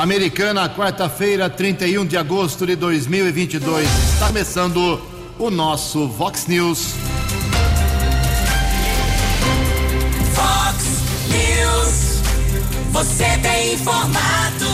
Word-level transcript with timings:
Americana, 0.00 0.66
quarta-feira, 0.66 1.50
31 1.50 2.06
de 2.06 2.16
agosto 2.16 2.66
de 2.66 2.74
2022. 2.74 3.86
Está 4.14 4.28
começando 4.28 4.98
o 5.38 5.50
nosso 5.50 6.08
Vox 6.08 6.46
News. 6.46 6.94
Vox 10.34 10.84
News. 11.28 12.22
Você 12.92 13.26
tem 13.42 13.74
informado. 13.74 14.66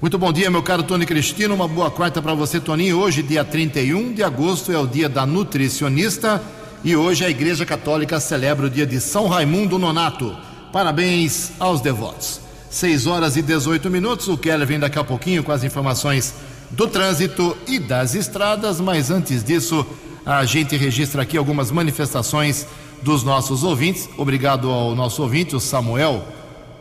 Muito 0.00 0.18
bom 0.18 0.32
dia, 0.32 0.50
meu 0.50 0.60
caro 0.60 0.82
Tony 0.82 1.06
Cristino. 1.06 1.54
Uma 1.54 1.68
boa 1.68 1.92
quarta 1.92 2.20
para 2.20 2.34
você, 2.34 2.58
Toninho. 2.58 2.98
Hoje, 2.98 3.22
dia 3.22 3.44
31 3.44 4.12
de 4.12 4.24
agosto, 4.24 4.72
é 4.72 4.78
o 4.78 4.88
dia 4.88 5.08
da 5.08 5.24
nutricionista 5.24 6.42
e 6.82 6.96
hoje 6.96 7.24
a 7.24 7.30
Igreja 7.30 7.64
Católica 7.64 8.18
celebra 8.18 8.66
o 8.66 8.70
dia 8.70 8.84
de 8.84 9.00
São 9.00 9.28
Raimundo 9.28 9.78
Nonato. 9.78 10.36
Parabéns 10.72 11.52
aos 11.60 11.80
devotos. 11.80 12.40
6 12.70 13.06
horas 13.06 13.36
e 13.36 13.42
18 13.42 13.88
minutos. 13.88 14.26
O 14.26 14.36
Keller 14.36 14.66
vem 14.66 14.80
daqui 14.80 14.98
a 14.98 15.04
pouquinho 15.04 15.44
com 15.44 15.52
as 15.52 15.62
informações 15.62 16.34
do 16.72 16.88
trânsito 16.88 17.56
e 17.68 17.78
das 17.78 18.16
estradas, 18.16 18.80
mas 18.80 19.12
antes 19.12 19.44
disso, 19.44 19.86
a 20.26 20.44
gente 20.44 20.76
registra 20.76 21.22
aqui 21.22 21.36
algumas 21.36 21.70
manifestações 21.70 22.66
dos 23.02 23.22
nossos 23.22 23.62
ouvintes. 23.62 24.08
Obrigado 24.16 24.70
ao 24.70 24.94
nosso 24.94 25.22
ouvinte, 25.22 25.54
o 25.54 25.60
Samuel, 25.60 26.26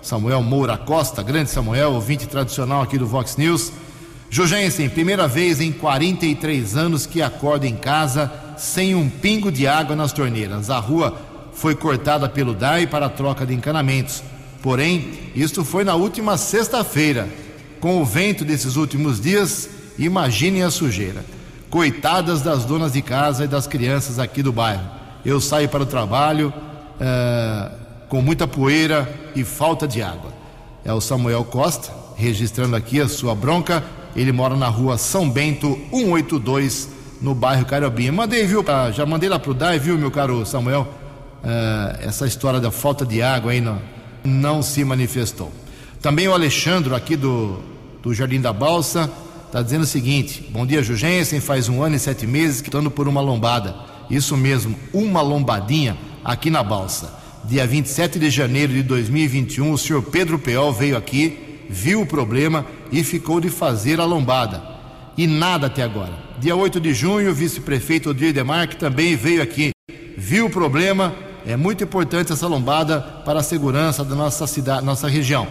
Samuel 0.01 0.41
Moura 0.41 0.77
Costa, 0.77 1.21
grande 1.21 1.49
Samuel, 1.49 1.91
ouvinte 1.91 2.25
tradicional 2.25 2.81
aqui 2.81 2.97
do 2.97 3.05
Vox 3.05 3.35
News. 3.35 3.71
Jugensen, 4.29 4.89
primeira 4.89 5.27
vez 5.27 5.59
em 5.59 5.71
43 5.71 6.75
anos 6.75 7.05
que 7.05 7.21
acorda 7.21 7.67
em 7.67 7.75
casa 7.75 8.31
sem 8.57 8.95
um 8.95 9.09
pingo 9.09 9.51
de 9.51 9.67
água 9.67 9.95
nas 9.95 10.13
torneiras. 10.13 10.69
A 10.69 10.79
rua 10.79 11.15
foi 11.53 11.75
cortada 11.75 12.29
pelo 12.29 12.53
DAI 12.53 12.87
para 12.87 13.09
troca 13.09 13.45
de 13.45 13.53
encanamentos. 13.53 14.23
Porém, 14.61 15.31
isto 15.35 15.65
foi 15.65 15.83
na 15.83 15.95
última 15.95 16.37
sexta-feira. 16.37 17.27
Com 17.79 18.01
o 18.01 18.05
vento 18.05 18.45
desses 18.45 18.77
últimos 18.77 19.19
dias, 19.19 19.69
imaginem 19.99 20.63
a 20.63 20.71
sujeira. 20.71 21.23
Coitadas 21.73 22.44
das 22.44 22.66
donas 22.66 22.94
de 22.94 23.01
casa 23.01 23.45
e 23.45 23.47
das 23.47 23.66
crianças 23.66 24.19
aqui 24.19 24.44
do 24.44 24.51
bairro. 24.51 24.88
Eu 25.25 25.41
saio 25.41 25.67
para 25.67 25.81
o 25.81 25.88
trabalho 25.88 26.53
uh, 27.01 27.75
com 28.07 28.22
muita 28.22 28.45
poeira 28.45 29.11
e 29.35 29.44
falta 29.44 29.88
de 29.88 30.00
água. 30.00 30.31
É 30.85 30.94
o 30.94 31.01
Samuel 31.01 31.44
Costa, 31.44 31.91
registrando 32.16 32.75
aqui 32.75 33.01
a 33.01 33.09
sua 33.09 33.34
bronca. 33.34 33.84
Ele 34.16 34.31
mora 34.31 34.56
na 34.56 34.67
rua 34.67 35.00
São 35.00 35.28
Bento 35.28 35.75
182, 35.89 36.89
no 37.19 37.34
bairro 37.34 37.66
Carobinha. 37.66 38.11
Mandei, 38.11 38.45
viu? 38.45 38.63
Já 38.94 39.03
mandei 39.03 39.28
lá 39.28 39.40
pro 39.40 39.55
DAI, 39.55 39.79
viu, 39.79 39.97
meu 39.97 40.11
caro 40.11 40.45
Samuel? 40.45 40.88
Uh, 41.44 42.07
essa 42.07 42.28
história 42.28 42.59
da 42.59 42.69
falta 42.69 43.03
de 43.03 43.19
água 43.23 43.51
aí 43.51 43.59
não, 43.59 43.81
não 44.23 44.61
se 44.61 44.85
manifestou. 44.85 45.51
Também 46.00 46.28
o 46.28 46.34
Alexandre, 46.34 46.94
aqui 46.94 47.16
do, 47.16 47.57
do 48.03 48.13
Jardim 48.13 48.40
da 48.40 48.53
Balsa, 48.53 49.09
está 49.53 49.62
dizendo 49.62 49.84
o 49.84 49.88
seguinte: 49.88 50.44
Bom 50.50 50.66
dia, 50.66 50.81
Jugensen. 50.81 51.40
Faz 51.40 51.69
um 51.69 51.84
ano 51.84 51.96
e 51.96 52.00
sete 52.00 52.25
meses 52.25 52.59
que 52.59 52.69
estou 52.69 52.90
por 52.90 53.08
uma 53.08 53.22
lombada. 53.22 53.75
Isso 54.09 54.36
mesmo, 54.36 54.75
uma 54.91 55.22
lombadinha 55.22 55.96
aqui 56.25 56.50
na 56.50 56.64
Balsa. 56.64 57.14
Dia 57.46 57.68
27 57.68 58.18
de 58.18 58.31
janeiro 58.31 58.74
de 58.74 58.81
2021, 58.81 59.72
o 59.72 59.78
senhor 59.78 60.02
Pedro 60.02 60.40
Peol 60.40 60.74
veio 60.74 60.97
aqui, 60.97 61.38
viu 61.69 62.02
o 62.02 62.06
problema 62.06 62.66
e 62.91 63.03
ficou 63.03 63.40
de 63.40 63.50
fazer 63.50 64.00
a 64.00 64.06
lombada. 64.06 64.64
E 65.16 65.28
nada 65.28 65.68
até 65.68 65.84
agora. 65.84 66.18
Dia 66.40 66.56
8 66.56 66.80
de 66.80 66.91
junho, 66.94 67.30
o 67.30 67.35
vice-prefeito 67.35 68.09
Odir 68.09 68.34
Demarque 68.34 68.75
também 68.75 69.16
veio 69.16 69.44
aqui, 69.44 69.70
viu 70.18 70.47
o 70.47 70.50
problema. 70.50 71.14
É 71.46 71.56
muito 71.56 71.84
importante 71.84 72.34
essa 72.34 72.47
lombada 72.47 73.02
para 73.24 73.41
a 73.41 73.44
segurança 73.44 74.03
da 74.03 74.16
nossa 74.16 74.47
cidade, 74.47 74.84
nossa 74.84 75.08
região. 75.08 75.47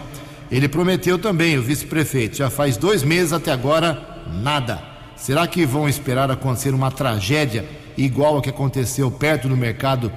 Ele 0.53 0.69
prometeu 0.69 1.17
também, 1.17 1.57
o 1.57 1.63
vice-prefeito, 1.63 2.37
já 2.37 2.47
faz 2.47 2.77
dois 2.77 3.01
meses 3.01 3.33
até 3.33 3.51
agora, 3.51 4.21
nada. 4.43 4.79
Será 5.15 5.47
que 5.47 5.65
vão 5.65 5.89
esperar 5.89 6.29
acontecer 6.29 6.75
uma 6.75 6.91
tragédia 6.91 7.67
igual 7.97 8.37
a 8.37 8.41
que 8.41 8.51
aconteceu 8.51 9.09
perto 9.09 9.49
do 9.49 9.57
mercado 9.57 10.11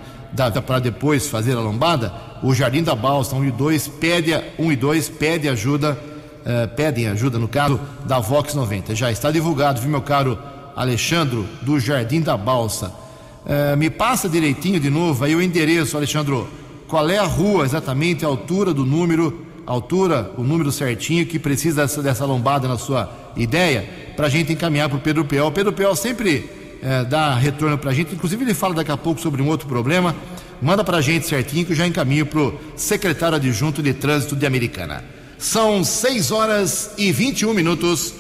para 0.67 0.79
depois 0.79 1.27
fazer 1.27 1.57
a 1.57 1.61
lombada? 1.61 2.13
O 2.43 2.53
Jardim 2.53 2.83
da 2.83 2.95
Balsa 2.95 3.35
1 3.35 3.47
e 3.47 3.51
2 3.51 3.89
pede, 3.89 4.39
1 4.59 4.73
e 4.73 4.77
2 4.77 5.09
pede 5.09 5.49
ajuda, 5.49 5.99
uh, 6.43 6.69
pedem 6.77 7.09
ajuda 7.09 7.39
no 7.39 7.49
caso 7.49 7.81
da 8.05 8.19
Vox 8.19 8.53
90. 8.53 8.95
Já 8.95 9.11
está 9.11 9.31
divulgado, 9.31 9.81
viu 9.81 9.89
meu 9.89 10.03
caro 10.03 10.39
Alexandre 10.77 11.47
do 11.63 11.81
Jardim 11.81 12.21
da 12.21 12.37
Balsa. 12.37 12.93
Uh, 13.47 13.75
me 13.79 13.89
passa 13.89 14.29
direitinho 14.29 14.79
de 14.79 14.91
novo 14.91 15.25
aí 15.25 15.35
o 15.35 15.41
endereço, 15.41 15.97
Alexandre. 15.97 16.45
Qual 16.87 17.09
é 17.09 17.17
a 17.17 17.25
rua 17.25 17.65
exatamente, 17.65 18.23
a 18.23 18.29
altura 18.29 18.75
do 18.75 18.85
número, 18.85 19.46
altura, 19.67 20.31
o 20.37 20.43
número 20.43 20.71
certinho 20.71 21.27
que 21.27 21.39
precisa 21.39 21.83
dessa, 21.83 22.03
dessa 22.03 22.25
lombada 22.25 22.69
na 22.69 22.79
sua 22.79 23.11
ideia, 23.37 23.89
para 24.17 24.27
a 24.27 24.31
gente 24.31 24.53
encaminhar 24.53 24.89
para 24.89 24.99
o 24.99 25.01
Pedro 25.01 25.25
Peol. 25.25 25.51
Pedro 25.51 25.73
Peol 25.73 25.95
sempre 25.97 26.49
é, 26.83 27.05
dá 27.05 27.35
retorno 27.35 27.77
para 27.77 27.91
a 27.91 27.95
gente. 27.95 28.15
Inclusive, 28.15 28.45
ele 28.45 28.55
fala 28.55 28.75
daqui 28.75 28.93
a 28.93 28.97
pouco 28.97 29.21
sobre 29.21 29.43
um 29.43 29.49
outro 29.49 29.67
problema. 29.67 30.15
Manda 30.63 30.85
para 30.85 30.99
a 30.99 31.01
gente 31.01 31.27
certinho 31.27 31.67
que 31.67 31.73
eu 31.73 31.77
já 31.77 31.87
encaminho 31.87 32.25
para 32.25 32.41
o 32.41 32.59
secretário 32.77 33.37
adjunto 33.37 33.83
de 33.83 33.93
trânsito 33.93 34.37
de 34.37 34.47
Americana. 34.47 35.05
São 35.39 35.85
6 35.85 36.31
horas 36.31 36.93
e 36.97 37.13
21 37.13 37.53
minutos. 37.53 38.15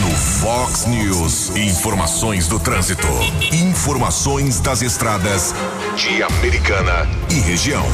No 0.00 0.10
Fox 0.16 0.86
News, 0.86 1.56
informações 1.56 2.48
do 2.48 2.58
trânsito. 2.58 3.06
Informações 3.52 4.60
das 4.60 4.80
estradas 4.80 5.54
de 5.96 6.22
Americana 6.22 7.06
e 7.30 7.34
região. 7.40 7.84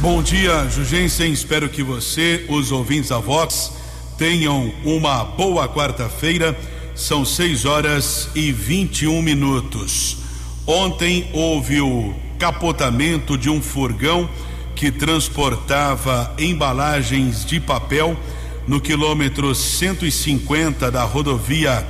Bom 0.00 0.22
dia, 0.22 0.68
Jugensen. 0.70 1.32
Espero 1.32 1.68
que 1.68 1.82
você, 1.82 2.46
os 2.48 2.70
ouvintes 2.70 3.08
da 3.10 3.18
Vox, 3.18 3.72
tenham 4.16 4.72
uma 4.84 5.24
boa 5.24 5.68
quarta-feira 5.68 6.56
são 6.94 7.24
6 7.24 7.64
horas 7.64 8.28
e 8.32 8.52
21 8.52 9.20
minutos. 9.22 10.18
Ontem 10.64 11.28
houve 11.32 11.80
o 11.80 12.14
capotamento 12.38 13.36
de 13.36 13.50
um 13.50 13.60
furgão 13.60 14.30
que 14.76 14.92
transportava 14.92 16.32
embalagens 16.38 17.44
de 17.44 17.58
papel 17.58 18.16
no 18.68 18.80
quilômetro 18.80 19.52
150 19.52 20.92
da 20.92 21.02
rodovia 21.02 21.84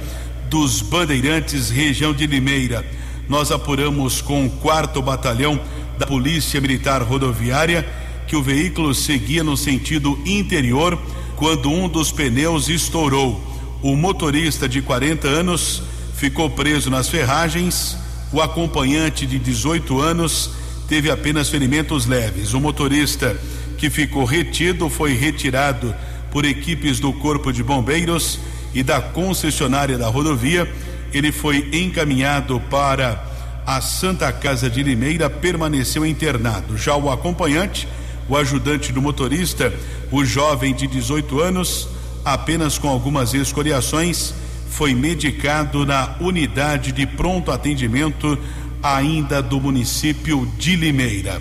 dos 0.48 0.80
Bandeirantes, 0.80 1.68
região 1.68 2.14
de 2.14 2.26
Limeira. 2.26 2.86
Nós 3.28 3.50
apuramos 3.50 4.22
com 4.22 4.46
o 4.46 4.50
quarto 4.50 5.02
batalhão 5.02 5.60
da 5.98 6.06
Polícia 6.06 6.60
Militar 6.60 7.02
Rodoviária 7.02 7.84
que 8.28 8.36
o 8.36 8.42
veículo 8.42 8.94
seguia 8.94 9.42
no 9.42 9.56
sentido 9.56 10.16
interior 10.26 11.00
quando 11.34 11.70
um 11.70 11.88
dos 11.88 12.12
pneus 12.12 12.68
estourou. 12.68 13.42
O 13.82 13.96
motorista 13.96 14.68
de 14.68 14.82
40 14.82 15.26
anos 15.26 15.82
ficou 16.14 16.50
preso 16.50 16.90
nas 16.90 17.08
ferragens. 17.08 17.96
O 18.30 18.42
acompanhante 18.42 19.26
de 19.26 19.38
18 19.38 19.98
anos 20.00 20.50
teve 20.86 21.10
apenas 21.10 21.48
ferimentos 21.48 22.04
leves. 22.04 22.52
O 22.52 22.60
motorista 22.60 23.34
que 23.78 23.88
ficou 23.88 24.24
retido 24.24 24.90
foi 24.90 25.14
retirado 25.14 25.94
por 26.30 26.44
equipes 26.44 27.00
do 27.00 27.12
Corpo 27.14 27.50
de 27.50 27.62
Bombeiros 27.62 28.38
e 28.74 28.82
da 28.82 29.00
concessionária 29.00 29.96
da 29.96 30.08
rodovia. 30.08 30.70
Ele 31.14 31.32
foi 31.32 31.70
encaminhado 31.72 32.60
para 32.68 33.24
a 33.64 33.80
Santa 33.80 34.30
Casa 34.32 34.68
de 34.68 34.82
Limeira, 34.82 35.30
permaneceu 35.30 36.04
internado. 36.04 36.76
Já 36.76 36.96
o 36.96 37.10
acompanhante, 37.10 37.88
o 38.28 38.36
ajudante 38.36 38.92
do 38.92 39.00
motorista, 39.00 39.72
o 40.10 40.24
jovem 40.24 40.74
de 40.74 40.86
18 40.86 41.40
anos, 41.40 41.88
apenas 42.24 42.78
com 42.78 42.88
algumas 42.88 43.32
escoriações, 43.34 44.34
foi 44.68 44.94
medicado 44.94 45.86
na 45.86 46.16
unidade 46.20 46.92
de 46.92 47.06
pronto 47.06 47.50
atendimento 47.50 48.38
ainda 48.82 49.42
do 49.42 49.60
município 49.60 50.46
de 50.58 50.76
Limeira. 50.76 51.40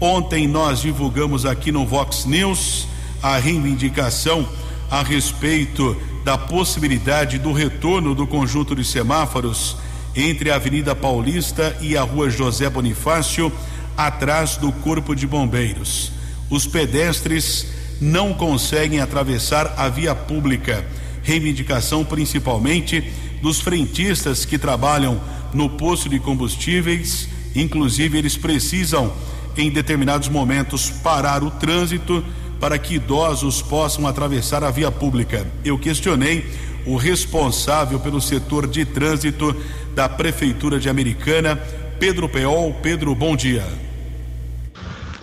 Ontem 0.00 0.46
nós 0.48 0.82
divulgamos 0.82 1.46
aqui 1.46 1.70
no 1.70 1.86
Vox 1.86 2.24
News 2.24 2.86
a 3.22 3.38
reivindicação 3.38 4.46
a 4.90 5.02
respeito 5.02 5.96
da 6.24 6.36
possibilidade 6.36 7.38
do 7.38 7.52
retorno 7.52 8.14
do 8.14 8.26
conjunto 8.26 8.74
de 8.74 8.84
semáforos 8.84 9.76
entre 10.14 10.50
a 10.50 10.56
Avenida 10.56 10.94
Paulista 10.94 11.76
e 11.80 11.96
a 11.96 12.02
Rua 12.02 12.30
José 12.30 12.68
Bonifácio, 12.68 13.52
atrás 13.96 14.56
do 14.56 14.70
Corpo 14.72 15.14
de 15.14 15.26
Bombeiros. 15.26 16.13
Os 16.50 16.66
pedestres 16.66 17.66
não 18.00 18.34
conseguem 18.34 19.00
atravessar 19.00 19.74
a 19.76 19.88
via 19.88 20.14
pública. 20.14 20.84
Reivindicação 21.22 22.04
principalmente 22.04 23.02
dos 23.40 23.60
frentistas 23.60 24.44
que 24.44 24.58
trabalham 24.58 25.20
no 25.52 25.70
posto 25.70 26.08
de 26.08 26.18
combustíveis, 26.18 27.28
inclusive 27.54 28.18
eles 28.18 28.36
precisam 28.36 29.12
em 29.56 29.70
determinados 29.70 30.28
momentos 30.28 30.90
parar 30.90 31.42
o 31.42 31.50
trânsito 31.50 32.24
para 32.60 32.78
que 32.78 32.94
idosos 32.94 33.62
possam 33.62 34.06
atravessar 34.06 34.64
a 34.64 34.70
via 34.70 34.90
pública. 34.90 35.46
Eu 35.64 35.78
questionei 35.78 36.46
o 36.86 36.96
responsável 36.96 38.00
pelo 38.00 38.20
setor 38.20 38.66
de 38.66 38.84
trânsito 38.84 39.54
da 39.94 40.08
Prefeitura 40.08 40.78
de 40.78 40.88
Americana, 40.88 41.56
Pedro 41.98 42.28
Peol. 42.28 42.74
Pedro, 42.82 43.14
bom 43.14 43.36
dia. 43.36 43.64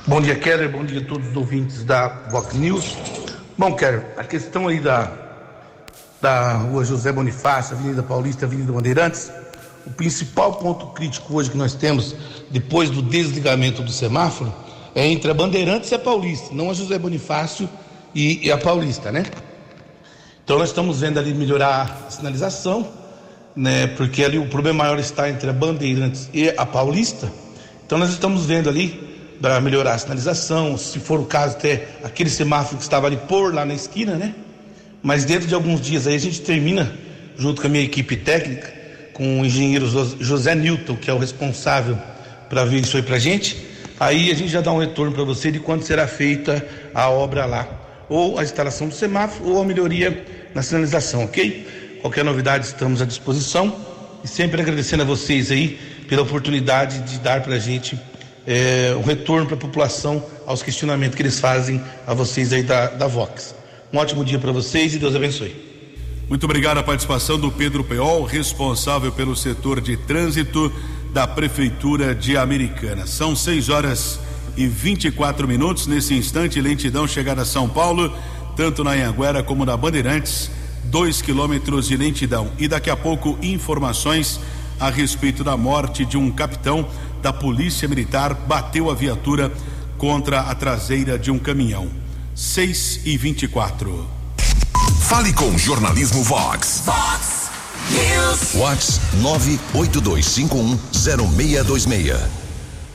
Bom 0.07 0.19
dia, 0.19 0.35
Keller. 0.35 0.67
Bom 0.67 0.83
dia 0.83 0.99
a 0.99 1.05
todos 1.05 1.27
os 1.29 1.35
ouvintes 1.37 1.83
da 1.83 2.07
Vox 2.31 2.55
News. 2.55 2.97
Bom, 3.55 3.75
Keller, 3.75 4.03
a 4.17 4.23
questão 4.23 4.67
aí 4.67 4.79
da, 4.79 5.11
da 6.19 6.53
rua 6.53 6.83
José 6.83 7.11
Bonifácio, 7.11 7.75
Avenida 7.75 8.01
Paulista, 8.01 8.47
Avenida 8.47 8.73
Bandeirantes, 8.73 9.31
o 9.85 9.91
principal 9.91 10.55
ponto 10.55 10.87
crítico 10.87 11.35
hoje 11.35 11.51
que 11.51 11.57
nós 11.57 11.75
temos, 11.75 12.15
depois 12.49 12.89
do 12.89 12.99
desligamento 12.99 13.83
do 13.83 13.91
semáforo, 13.91 14.51
é 14.95 15.05
entre 15.05 15.29
a 15.29 15.35
Bandeirantes 15.35 15.91
e 15.91 15.95
a 15.95 15.99
Paulista, 15.99 16.49
não 16.51 16.71
a 16.71 16.73
José 16.73 16.97
Bonifácio 16.97 17.69
e, 18.15 18.47
e 18.47 18.51
a 18.51 18.57
Paulista, 18.57 19.11
né? 19.11 19.23
Então 20.43 20.57
nós 20.57 20.69
estamos 20.69 20.99
vendo 20.99 21.19
ali 21.19 21.31
melhorar 21.31 22.05
a 22.07 22.09
sinalização, 22.09 22.87
né? 23.55 23.85
Porque 23.85 24.23
ali 24.23 24.39
o 24.39 24.49
problema 24.49 24.83
maior 24.83 24.97
está 24.97 25.29
entre 25.29 25.47
a 25.47 25.53
Bandeirantes 25.53 26.27
e 26.33 26.49
a 26.49 26.65
Paulista. 26.65 27.31
Então 27.85 27.99
nós 27.99 28.09
estamos 28.09 28.47
vendo 28.47 28.67
ali 28.67 29.10
para 29.41 29.59
melhorar 29.59 29.95
a 29.95 29.97
sinalização, 29.97 30.77
se 30.77 30.99
for 30.99 31.19
o 31.19 31.25
caso 31.25 31.57
até 31.57 31.87
aquele 32.03 32.29
semáforo 32.29 32.77
que 32.77 32.83
estava 32.83 33.07
ali 33.07 33.17
por 33.17 33.53
lá 33.53 33.65
na 33.65 33.73
esquina, 33.73 34.15
né? 34.15 34.35
Mas 35.01 35.25
dentro 35.25 35.47
de 35.47 35.55
alguns 35.55 35.81
dias 35.81 36.05
aí 36.05 36.15
a 36.15 36.19
gente 36.19 36.41
termina 36.41 36.93
junto 37.35 37.59
com 37.59 37.67
a 37.67 37.69
minha 37.69 37.83
equipe 37.83 38.15
técnica 38.15 38.71
com 39.13 39.41
o 39.41 39.45
engenheiro 39.45 39.87
José 40.19 40.55
Newton, 40.55 40.95
que 40.95 41.09
é 41.09 41.13
o 41.13 41.17
responsável 41.17 41.97
para 42.49 42.63
ver 42.65 42.81
isso 42.81 42.95
aí 42.97 43.03
para 43.03 43.15
a 43.15 43.19
gente. 43.19 43.57
Aí 43.99 44.31
a 44.31 44.35
gente 44.35 44.49
já 44.49 44.61
dá 44.61 44.71
um 44.71 44.79
retorno 44.79 45.11
para 45.11 45.23
você 45.23 45.51
de 45.51 45.59
quando 45.59 45.83
será 45.83 46.07
feita 46.07 46.65
a 46.93 47.09
obra 47.09 47.45
lá, 47.45 47.67
ou 48.09 48.39
a 48.39 48.43
instalação 48.43 48.87
do 48.87 48.95
semáforo, 48.95 49.49
ou 49.49 49.61
a 49.61 49.65
melhoria 49.65 50.25
na 50.53 50.61
sinalização, 50.61 51.23
ok? 51.25 51.99
Qualquer 52.01 52.23
novidade 52.23 52.65
estamos 52.65 53.01
à 53.01 53.05
disposição 53.05 53.75
e 54.23 54.27
sempre 54.27 54.61
agradecendo 54.61 55.03
a 55.03 55.05
vocês 55.05 55.51
aí 55.51 55.79
pela 56.07 56.23
oportunidade 56.23 56.99
de 56.99 57.19
dar 57.19 57.41
para 57.41 57.55
a 57.55 57.59
gente 57.59 57.99
é, 58.45 58.95
um 58.97 59.03
retorno 59.03 59.45
para 59.45 59.55
a 59.55 59.59
população 59.59 60.23
aos 60.45 60.63
questionamentos 60.63 61.15
que 61.15 61.21
eles 61.21 61.39
fazem 61.39 61.81
a 62.05 62.13
vocês 62.13 62.51
aí 62.53 62.63
da, 62.63 62.87
da 62.87 63.07
Vox. 63.07 63.55
Um 63.93 63.97
ótimo 63.97 64.23
dia 64.23 64.39
para 64.39 64.51
vocês 64.51 64.93
e 64.93 64.99
Deus 64.99 65.15
abençoe. 65.15 65.71
Muito 66.29 66.45
obrigado 66.45 66.77
a 66.77 66.83
participação 66.83 67.37
do 67.37 67.51
Pedro 67.51 67.83
Peol, 67.83 68.23
responsável 68.23 69.11
pelo 69.11 69.35
setor 69.35 69.81
de 69.81 69.97
trânsito 69.97 70.71
da 71.11 71.27
Prefeitura 71.27 72.15
de 72.15 72.37
Americana. 72.37 73.05
São 73.05 73.35
6 73.35 73.67
horas 73.67 74.19
e 74.55 74.65
24 74.65 75.45
minutos. 75.47 75.87
Nesse 75.87 76.13
instante, 76.13 76.61
lentidão 76.61 77.05
chegada 77.05 77.41
a 77.41 77.45
São 77.45 77.67
Paulo, 77.67 78.15
tanto 78.55 78.83
na 78.83 78.91
Anhanguera 78.91 79.43
como 79.43 79.65
na 79.65 79.75
Bandeirantes, 79.75 80.49
2 80.85 81.21
quilômetros 81.21 81.87
de 81.87 81.97
lentidão. 81.97 82.51
E 82.57 82.67
daqui 82.67 82.89
a 82.89 82.95
pouco, 82.95 83.37
informações 83.41 84.39
a 84.79 84.89
respeito 84.89 85.43
da 85.43 85.55
morte 85.57 86.05
de 86.05 86.17
um 86.17 86.31
capitão 86.31 86.87
da 87.21 87.31
Polícia 87.31 87.87
Militar 87.87 88.33
bateu 88.33 88.89
a 88.89 88.95
viatura 88.95 89.51
contra 89.97 90.41
a 90.41 90.55
traseira 90.55 91.19
de 91.19 91.29
um 91.29 91.37
caminhão. 91.37 91.89
6 92.33 93.01
e 93.05 93.17
24. 93.17 94.09
Fale 95.01 95.33
com 95.33 95.55
Jornalismo 95.57 96.23
Vox. 96.23 96.83
Vox 96.85 97.51
News. 97.91 98.53
Vox 98.53 99.01
982510626. 99.21 102.17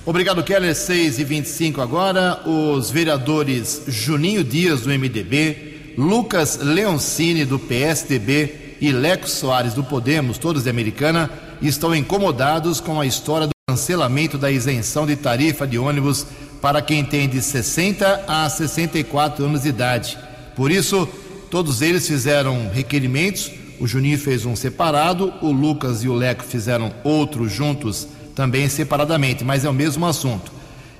Obrigado, 0.04 0.42
Keller. 0.42 0.74
6 0.74 1.18
e 1.18 1.24
25 1.24 1.80
agora. 1.80 2.40
Os 2.48 2.90
vereadores 2.90 3.82
Juninho 3.86 4.42
Dias, 4.42 4.80
do 4.82 4.88
MDB, 4.88 5.94
Lucas 5.98 6.58
Leoncini, 6.60 7.44
do 7.44 7.58
PSDB 7.58 8.76
e 8.80 8.90
Leco 8.92 9.28
Soares, 9.28 9.74
do 9.74 9.84
Podemos, 9.84 10.38
todos 10.38 10.64
de 10.64 10.70
Americana, 10.70 11.30
estão 11.60 11.94
incomodados 11.94 12.80
com 12.80 12.98
a 13.00 13.06
história 13.06 13.46
do 13.46 13.55
cancelamento 13.76 14.38
da 14.38 14.50
isenção 14.50 15.06
de 15.06 15.16
tarifa 15.16 15.66
de 15.66 15.78
ônibus 15.78 16.26
para 16.60 16.80
quem 16.80 17.04
tem 17.04 17.28
de 17.28 17.42
60 17.42 18.24
a 18.26 18.48
64 18.48 19.44
anos 19.44 19.62
de 19.62 19.68
idade. 19.68 20.18
Por 20.54 20.70
isso, 20.70 21.08
Todos 21.50 21.80
eles 21.80 22.06
fizeram 22.06 22.70
requerimentos. 22.72 23.50
O 23.78 23.86
Juninho 23.86 24.18
fez 24.18 24.44
um 24.44 24.56
separado, 24.56 25.32
o 25.40 25.52
Lucas 25.52 26.02
e 26.02 26.08
o 26.08 26.14
Leco 26.14 26.42
fizeram 26.42 26.92
outro 27.04 27.48
juntos, 27.48 28.08
também 28.34 28.68
separadamente, 28.68 29.44
mas 29.44 29.64
é 29.64 29.70
o 29.70 29.74
mesmo 29.74 30.06
assunto. 30.06 30.50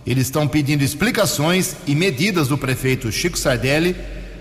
Eles 0.07 0.27
estão 0.27 0.47
pedindo 0.47 0.85
explicações 0.85 1.75
e 1.87 1.95
medidas 1.95 2.49
do 2.49 2.57
prefeito 2.57 3.11
Chico 3.11 3.39
Sardelli 3.39 3.97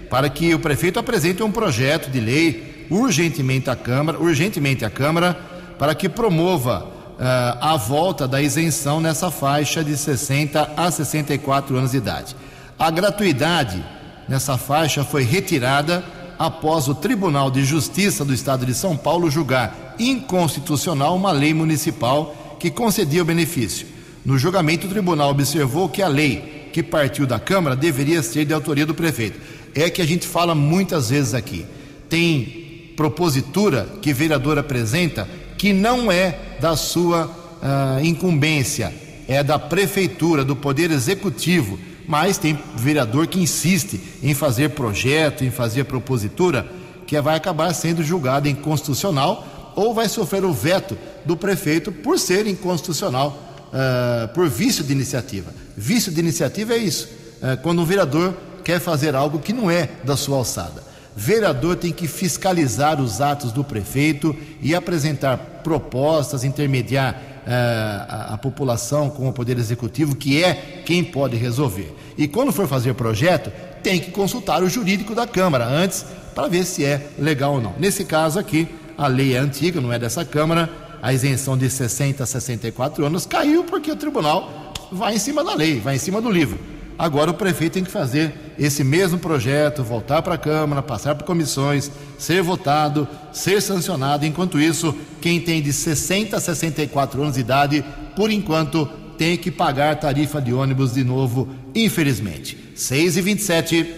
para 0.09 0.29
que 0.29 0.53
o 0.53 0.59
prefeito 0.59 0.99
apresente 0.99 1.41
um 1.41 1.51
projeto 1.51 2.11
de 2.11 2.19
lei 2.19 2.85
urgentemente 2.89 3.69
à 3.69 3.75
Câmara, 3.75 4.19
urgentemente 4.19 4.85
à 4.85 4.89
Câmara, 4.89 5.33
para 5.79 5.95
que 5.95 6.07
promova 6.07 6.93
a 7.19 7.77
volta 7.77 8.27
da 8.27 8.41
isenção 8.41 8.99
nessa 8.99 9.31
faixa 9.31 9.83
de 9.83 9.95
60 9.95 10.71
a 10.75 10.91
64 10.91 11.77
anos 11.77 11.91
de 11.91 11.97
idade. 11.97 12.35
A 12.77 12.91
gratuidade 12.91 13.83
nessa 14.27 14.57
faixa 14.57 15.03
foi 15.03 15.23
retirada 15.23 16.03
após 16.37 16.87
o 16.87 16.95
Tribunal 16.95 17.49
de 17.49 17.63
Justiça 17.63 18.25
do 18.25 18.33
Estado 18.33 18.65
de 18.65 18.73
São 18.73 18.97
Paulo 18.97 19.31
julgar 19.31 19.95
inconstitucional 19.97 21.15
uma 21.15 21.31
lei 21.31 21.53
municipal 21.53 22.35
que 22.59 22.69
concedia 22.69 23.21
o 23.21 23.25
benefício. 23.25 23.87
No 24.25 24.37
julgamento, 24.37 24.87
o 24.87 24.89
tribunal 24.89 25.29
observou 25.29 25.87
que 25.87 26.01
a 26.01 26.07
lei 26.07 26.69
que 26.73 26.83
partiu 26.83 27.25
da 27.25 27.39
Câmara 27.39 27.75
deveria 27.75 28.21
ser 28.21 28.43
de 28.43 28.53
autoria 28.53 28.85
do 28.85 28.93
prefeito. 28.93 29.39
É 29.73 29.89
que 29.89 30.01
a 30.01 30.05
gente 30.05 30.27
fala 30.27 30.55
muitas 30.55 31.09
vezes 31.09 31.33
aqui. 31.33 31.65
Tem 32.09 32.93
propositura 32.97 33.87
que 34.01 34.13
vereador 34.13 34.57
apresenta 34.57 35.27
que 35.57 35.71
não 35.71 36.11
é 36.11 36.37
da 36.59 36.75
sua 36.75 37.25
uh, 37.25 38.03
incumbência, 38.03 38.93
é 39.27 39.43
da 39.43 39.57
prefeitura, 39.57 40.43
do 40.43 40.55
poder 40.55 40.91
executivo 40.91 41.79
mas 42.07 42.37
tem 42.37 42.57
vereador 42.75 43.27
que 43.27 43.39
insiste 43.39 43.99
em 44.21 44.33
fazer 44.33 44.69
projeto, 44.69 45.43
em 45.43 45.51
fazer 45.51 45.85
propositura, 45.85 46.67
que 47.07 47.19
vai 47.21 47.35
acabar 47.35 47.73
sendo 47.73 48.03
julgado 48.03 48.47
inconstitucional 48.47 49.73
ou 49.75 49.93
vai 49.93 50.07
sofrer 50.07 50.43
o 50.43 50.53
veto 50.53 50.97
do 51.25 51.35
prefeito 51.35 51.91
por 51.91 52.17
ser 52.17 52.47
inconstitucional, 52.47 53.37
uh, 53.67 54.33
por 54.33 54.47
vício 54.49 54.83
de 54.83 54.93
iniciativa. 54.93 55.53
Vício 55.75 56.11
de 56.11 56.19
iniciativa 56.19 56.73
é 56.73 56.77
isso, 56.77 57.09
uh, 57.41 57.61
quando 57.61 57.81
um 57.81 57.85
vereador 57.85 58.33
quer 58.63 58.79
fazer 58.79 59.15
algo 59.15 59.39
que 59.39 59.53
não 59.53 59.69
é 59.69 59.89
da 60.03 60.15
sua 60.15 60.37
alçada. 60.37 60.83
Vereador 61.15 61.75
tem 61.77 61.91
que 61.91 62.07
fiscalizar 62.07 63.01
os 63.01 63.21
atos 63.21 63.51
do 63.51 63.63
prefeito 63.63 64.35
e 64.61 64.75
apresentar 64.75 65.37
propostas, 65.63 66.43
intermediar 66.43 67.13
uh, 67.13 67.49
a, 67.49 68.33
a, 68.33 68.37
população 68.37 69.09
com 69.09 69.29
o 69.29 69.33
Poder 69.33 69.57
Executivo, 69.57 70.15
que 70.15 70.43
é 70.43 70.83
quem 70.85 71.03
pode 71.03 71.37
resolver. 71.37 71.95
E 72.17 72.27
quando 72.27 72.51
for 72.51 72.67
fazer 72.67 72.93
projeto, 72.93 73.51
tem 73.81 73.99
que 73.99 74.11
consultar 74.11 74.61
o 74.61 74.69
jurídico 74.69 75.15
da 75.15 75.25
Câmara 75.25 75.65
antes 75.65 76.05
para 76.33 76.47
ver 76.47 76.65
se 76.65 76.83
é 76.83 77.09
legal 77.17 77.53
ou 77.53 77.61
não. 77.61 77.73
Nesse 77.79 78.03
caso 78.03 78.37
aqui, 78.37 78.67
a 78.97 79.07
lei 79.07 79.35
é 79.35 79.37
antiga, 79.37 79.79
não 79.79 79.93
é 79.93 79.97
dessa 79.97 80.25
Câmara, 80.25 80.69
a 81.01 81.13
isenção 81.13 81.57
de 81.57 81.69
60 81.69 82.23
a 82.23 82.25
64 82.25 83.05
anos 83.05 83.25
caiu 83.25 83.63
porque 83.63 83.91
o 83.91 83.95
tribunal 83.95 84.73
vai 84.91 85.15
em 85.15 85.19
cima 85.19 85.43
da 85.43 85.53
lei, 85.53 85.79
vai 85.79 85.95
em 85.95 85.99
cima 85.99 86.19
do 86.19 86.31
livro. 86.31 86.59
Agora 86.97 87.31
o 87.31 87.33
prefeito 87.33 87.73
tem 87.73 87.83
que 87.83 87.91
fazer 87.91 88.33
esse 88.57 88.83
mesmo 88.83 89.17
projeto, 89.17 89.83
voltar 89.83 90.21
para 90.21 90.35
a 90.35 90.37
Câmara, 90.37 90.81
passar 90.81 91.15
por 91.15 91.25
comissões, 91.25 91.91
ser 92.17 92.41
votado, 92.41 93.07
ser 93.31 93.61
sancionado. 93.61 94.25
Enquanto 94.25 94.59
isso, 94.59 94.95
quem 95.21 95.39
tem 95.39 95.61
de 95.61 95.73
60 95.73 96.37
a 96.37 96.39
64 96.39 97.21
anos 97.21 97.35
de 97.35 97.41
idade, 97.41 97.83
por 98.15 98.31
enquanto, 98.31 98.85
tem 99.17 99.37
que 99.37 99.51
pagar 99.51 99.99
tarifa 99.99 100.41
de 100.41 100.53
ônibus 100.53 100.93
de 100.93 101.03
novo, 101.03 101.49
infelizmente. 101.73 102.57
6 102.75 103.17
e 103.17 103.21
27 103.21 103.93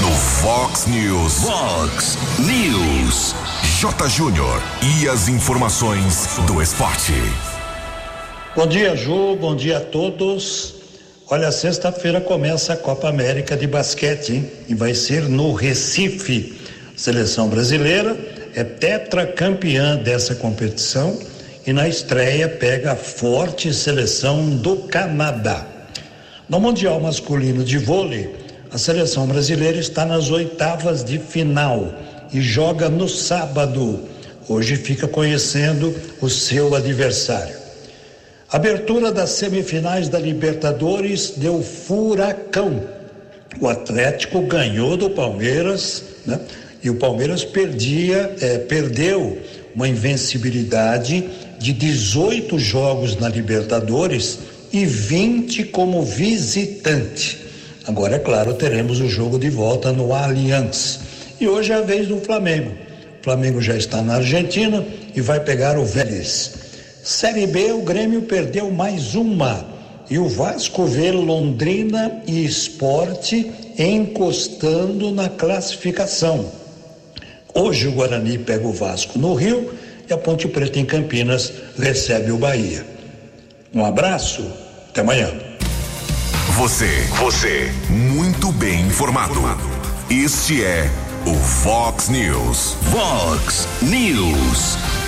No 0.00 0.10
Fox 0.10 0.86
News. 0.86 1.44
Fox 1.44 2.18
News. 2.38 3.34
J. 3.80 4.08
Júnior. 4.08 4.62
E 4.82 5.08
as 5.08 5.28
informações 5.28 6.38
do 6.46 6.62
esporte. 6.62 7.12
Bom 8.56 8.66
dia, 8.66 8.96
Ju. 8.96 9.36
Bom 9.36 9.54
dia 9.56 9.78
a 9.78 9.80
todos. 9.80 10.73
Olha, 11.30 11.50
sexta-feira 11.50 12.20
começa 12.20 12.74
a 12.74 12.76
Copa 12.76 13.08
América 13.08 13.56
de 13.56 13.66
basquete, 13.66 14.34
hein? 14.34 14.50
E 14.68 14.74
vai 14.74 14.94
ser 14.94 15.22
no 15.22 15.54
Recife. 15.54 16.60
Seleção 16.94 17.48
brasileira 17.48 18.14
é 18.54 18.62
tetracampeã 18.62 19.96
dessa 19.96 20.34
competição 20.34 21.18
e 21.66 21.72
na 21.72 21.88
estreia 21.88 22.46
pega 22.46 22.92
a 22.92 22.96
forte 22.96 23.72
seleção 23.72 24.50
do 24.50 24.76
Canadá. 24.76 25.66
No 26.46 26.60
Mundial 26.60 27.00
Masculino 27.00 27.64
de 27.64 27.78
Vôlei, 27.78 28.30
a 28.70 28.76
seleção 28.76 29.26
brasileira 29.26 29.78
está 29.78 30.04
nas 30.04 30.30
oitavas 30.30 31.02
de 31.02 31.18
final 31.18 31.90
e 32.34 32.42
joga 32.42 32.90
no 32.90 33.08
sábado. 33.08 33.98
Hoje 34.46 34.76
fica 34.76 35.08
conhecendo 35.08 35.94
o 36.20 36.28
seu 36.28 36.74
adversário. 36.74 37.63
Abertura 38.54 39.10
das 39.10 39.30
semifinais 39.30 40.08
da 40.08 40.16
Libertadores 40.16 41.32
deu 41.36 41.60
furacão. 41.60 42.84
O 43.60 43.66
Atlético 43.66 44.42
ganhou 44.42 44.96
do 44.96 45.10
Palmeiras, 45.10 46.04
né? 46.24 46.38
E 46.80 46.88
o 46.88 46.94
Palmeiras 46.94 47.44
perdia, 47.44 48.32
é, 48.40 48.58
perdeu 48.58 49.40
uma 49.74 49.88
invencibilidade 49.88 51.28
de 51.58 51.72
18 51.72 52.56
jogos 52.56 53.16
na 53.16 53.28
Libertadores 53.28 54.38
e 54.72 54.86
20 54.86 55.64
como 55.64 56.04
visitante. 56.04 57.44
Agora, 57.88 58.14
é 58.14 58.18
claro, 58.20 58.54
teremos 58.54 59.00
o 59.00 59.08
jogo 59.08 59.36
de 59.36 59.50
volta 59.50 59.90
no 59.90 60.14
Allianz. 60.14 61.00
E 61.40 61.48
hoje 61.48 61.72
é 61.72 61.74
a 61.74 61.80
vez 61.80 62.06
do 62.06 62.20
Flamengo. 62.20 62.70
O 63.20 63.24
Flamengo 63.24 63.60
já 63.60 63.76
está 63.76 64.00
na 64.00 64.14
Argentina 64.14 64.86
e 65.12 65.20
vai 65.20 65.40
pegar 65.40 65.76
o 65.76 65.84
Vélez. 65.84 66.62
Série 67.04 67.46
B, 67.46 67.70
o 67.70 67.82
Grêmio 67.82 68.22
perdeu 68.22 68.70
mais 68.70 69.14
uma. 69.14 69.66
E 70.08 70.18
o 70.18 70.26
Vasco 70.26 70.86
vê 70.86 71.12
Londrina 71.12 72.22
e 72.26 72.46
Esporte 72.46 73.52
encostando 73.78 75.10
na 75.10 75.28
classificação. 75.28 76.50
Hoje 77.54 77.88
o 77.88 77.92
Guarani 77.92 78.38
pega 78.38 78.66
o 78.66 78.72
Vasco 78.72 79.18
no 79.18 79.34
Rio 79.34 79.74
e 80.08 80.14
a 80.14 80.16
Ponte 80.16 80.48
Preta 80.48 80.80
em 80.80 80.86
Campinas 80.86 81.52
recebe 81.78 82.32
o 82.32 82.38
Bahia. 82.38 82.86
Um 83.74 83.84
abraço, 83.84 84.42
até 84.88 85.02
amanhã. 85.02 85.30
Você, 86.56 86.88
você, 87.18 87.70
muito 87.90 88.50
bem 88.52 88.80
informado. 88.80 89.40
Este 90.08 90.64
é 90.64 90.88
o 91.26 91.34
Fox 91.34 92.08
News. 92.08 92.76
Fox 92.90 93.68
News. 93.82 95.03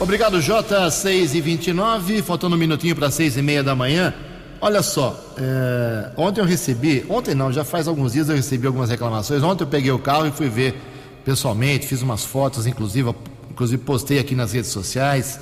Obrigado, 0.00 0.40
Jota. 0.40 0.88
6 0.88 1.34
e 1.34 1.40
29 1.40 2.22
faltando 2.22 2.54
um 2.54 2.58
minutinho 2.58 2.94
para 2.94 3.10
seis 3.10 3.36
e 3.36 3.42
meia 3.42 3.64
da 3.64 3.74
manhã. 3.74 4.14
Olha 4.60 4.80
só, 4.80 5.18
é, 5.36 6.10
ontem 6.16 6.40
eu 6.40 6.44
recebi, 6.44 7.04
ontem 7.08 7.34
não, 7.34 7.52
já 7.52 7.64
faz 7.64 7.88
alguns 7.88 8.12
dias 8.12 8.28
eu 8.28 8.36
recebi 8.36 8.66
algumas 8.68 8.90
reclamações. 8.90 9.42
Ontem 9.42 9.64
eu 9.64 9.68
peguei 9.68 9.90
o 9.90 9.98
carro 9.98 10.26
e 10.28 10.30
fui 10.30 10.48
ver 10.48 10.80
pessoalmente, 11.24 11.86
fiz 11.86 12.00
umas 12.00 12.24
fotos, 12.24 12.64
inclusive, 12.64 13.12
inclusive 13.50 13.82
postei 13.82 14.20
aqui 14.20 14.36
nas 14.36 14.52
redes 14.52 14.70
sociais. 14.70 15.40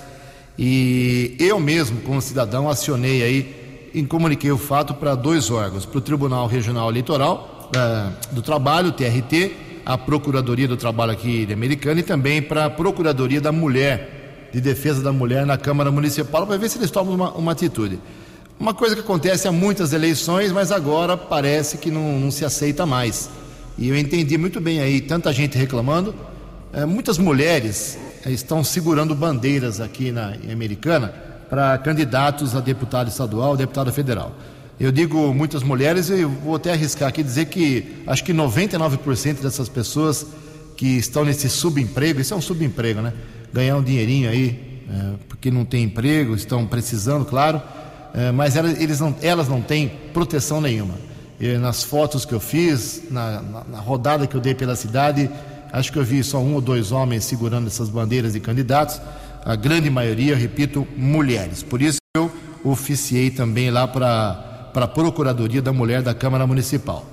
E 0.59 1.37
eu 1.39 1.61
mesmo, 1.61 2.01
como 2.01 2.21
cidadão, 2.23 2.67
acionei 2.67 3.23
aí 3.23 3.91
e 3.93 4.03
comuniquei 4.05 4.51
o 4.51 4.59
fato 4.59 4.95
para 4.95 5.15
dois 5.15 5.51
órgãos: 5.51 5.85
para 5.85 5.99
o 5.99 6.01
Tribunal 6.01 6.47
Regional 6.47 6.89
Eleitoral 6.89 7.71
uh, 7.77 8.35
do 8.35 8.41
Trabalho, 8.41 8.91
TRT, 8.93 9.53
a 9.85 9.99
Procuradoria 9.99 10.67
do 10.67 10.79
Trabalho 10.79 11.13
aqui 11.13 11.45
de 11.45 11.53
Americana 11.53 12.01
e 12.01 12.03
também 12.03 12.41
para 12.41 12.65
a 12.65 12.71
Procuradoria 12.71 13.41
da 13.41 13.53
Mulher 13.53 14.16
de 14.57 14.63
Defesa 14.63 15.03
da 15.03 15.13
Mulher 15.13 15.45
na 15.45 15.59
Câmara 15.59 15.93
Municipal 15.93 16.47
para 16.47 16.57
ver 16.57 16.71
se 16.71 16.79
eles 16.79 16.91
tomam 16.91 17.15
uma, 17.15 17.31
uma, 17.33 17.53
atitude. 17.53 18.01
Uma 18.59 18.73
coisa 18.73 18.95
que 18.95 19.03
acontece 19.03 19.47
há 19.47 19.53
muitas 19.53 19.93
eleições, 19.93 20.51
mas 20.51 20.73
agora 20.73 21.15
parece 21.15 21.77
que 21.77 21.91
não, 21.91 22.19
não 22.19 22.31
se 22.31 22.43
aceita 22.43 22.87
mais. 22.87 23.29
E 23.77 23.91
eu 23.91 23.99
entendi 23.99 24.39
muito 24.39 24.59
bem 24.59 24.81
aí, 24.81 25.03
tanta 25.03 25.31
gente 25.31 25.59
reclamando. 25.59 26.15
É, 26.73 26.87
muitas 26.87 27.19
mulheres 27.19 27.99
é, 28.25 28.31
estão 28.31 28.65
segurando 28.65 29.15
bandeiras 29.15 29.79
aqui 29.79 30.11
na 30.11 30.35
em 30.37 30.51
Americana 30.51 31.09
para 31.51 31.77
candidatos 31.77 32.57
a 32.57 32.61
deputado 32.61 33.09
estadual, 33.09 33.59
deputado 33.59 33.93
federal. 33.93 34.35
Eu 34.81 34.91
digo 34.91 35.35
muitas 35.35 35.63
mulheres 35.63 36.09
e 36.09 36.25
vou 36.25 36.57
até 36.57 36.73
arriscar 36.73 37.11
aqui 37.11 37.23
dizer 37.23 37.45
que 37.45 38.03
acho 38.07 38.25
que 38.25 38.33
99% 38.33 39.43
dessas 39.43 39.69
pessoas 39.69 40.27
que 40.79 40.97
estão 40.97 41.27
nesse 41.27 41.51
subemprego, 41.51 42.23
isso 42.23 42.33
é 42.33 42.37
um 42.39 42.41
subemprego, 42.41 43.03
né? 43.03 43.13
Ganhar 43.57 43.79
um 43.79 43.83
dinheirinho 43.83 44.29
aí, 44.29 44.85
é, 44.87 45.15
porque 45.29 45.51
não 45.51 45.65
tem 45.65 45.85
emprego, 45.85 46.35
estão 46.35 46.67
precisando, 46.67 47.25
claro, 47.25 47.63
é, 48.13 48.31
mas 48.31 48.55
elas, 48.55 48.79
eles 48.79 49.01
não, 49.01 49.17
elas 49.23 49.49
não 49.49 49.63
têm 49.63 49.89
proteção 50.13 50.61
nenhuma. 50.61 50.95
E 51.41 51.57
nas 51.57 51.83
fotos 51.83 52.27
que 52.27 52.35
eu 52.35 52.41
fiz, 52.41 53.05
na, 53.11 53.41
na, 53.41 53.65
na, 53.65 53.79
rodada 53.79 54.27
que 54.27 54.35
eu 54.35 54.41
dei 54.43 54.55
pela 54.55 54.77
cidade, 54.77 55.31
acho 55.73 55.91
que 55.91 55.99
eu 55.99 56.05
vi 56.05 56.23
só 56.23 56.39
um 56.39 56.55
ou 56.55 56.61
dois 56.61 56.93
homens 56.93 57.25
segurando 57.25 57.67
essas 57.67 57.89
bandeiras 57.89 58.35
de 58.35 58.41
candidatos, 58.41 59.01
a 59.43 59.57
grande 59.57 59.89
maioria, 59.89 60.37
repito, 60.37 60.87
mulheres. 60.95 61.63
Por 61.63 61.81
isso 61.81 61.99
eu 62.15 62.31
oficiei 62.63 63.31
também 63.31 63.71
lá 63.71 63.89
para 63.89 64.71
a 64.75 64.87
Procuradoria 64.89 65.63
da 65.63 65.73
Mulher 65.73 66.03
da 66.03 66.15
Câmara 66.15 66.47
Municipal. 66.47 67.07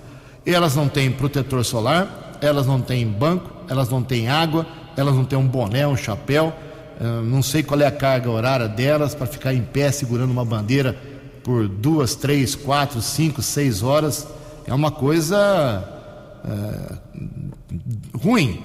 Elas 0.46 0.76
não 0.76 0.90
têm 0.90 1.10
protetor 1.10 1.64
solar, 1.64 2.38
elas 2.42 2.68
não 2.68 2.82
têm 2.82 3.08
banco, 3.08 3.50
elas 3.70 3.88
não 3.88 4.04
têm 4.04 4.28
água, 4.28 4.66
elas 4.96 5.16
não 5.16 5.26
têm 5.26 5.38
um 5.38 5.48
boné, 5.48 5.88
um 5.88 5.98
chapéu, 5.98 6.54
uh, 7.00 7.22
não 7.24 7.42
sei 7.42 7.64
qual 7.64 7.80
é 7.82 7.86
a 7.86 7.92
carga 7.92 8.30
horária 8.30 8.68
delas 8.68 9.16
para 9.16 9.28
ficar 9.28 9.54
em 9.54 9.62
pé 9.62 9.92
segurando 9.92 10.32
uma 10.32 10.46
bandeira 10.46 10.98
por 11.44 11.68
duas, 11.68 12.16
três, 12.16 12.56
quatro, 12.56 13.02
cinco, 13.02 13.42
seis 13.42 13.84
horas. 13.84 14.28
É 14.66 14.74
uma 14.74 14.92
coisa 14.92 15.84
uh, 16.46 18.18
ruim. 18.18 18.62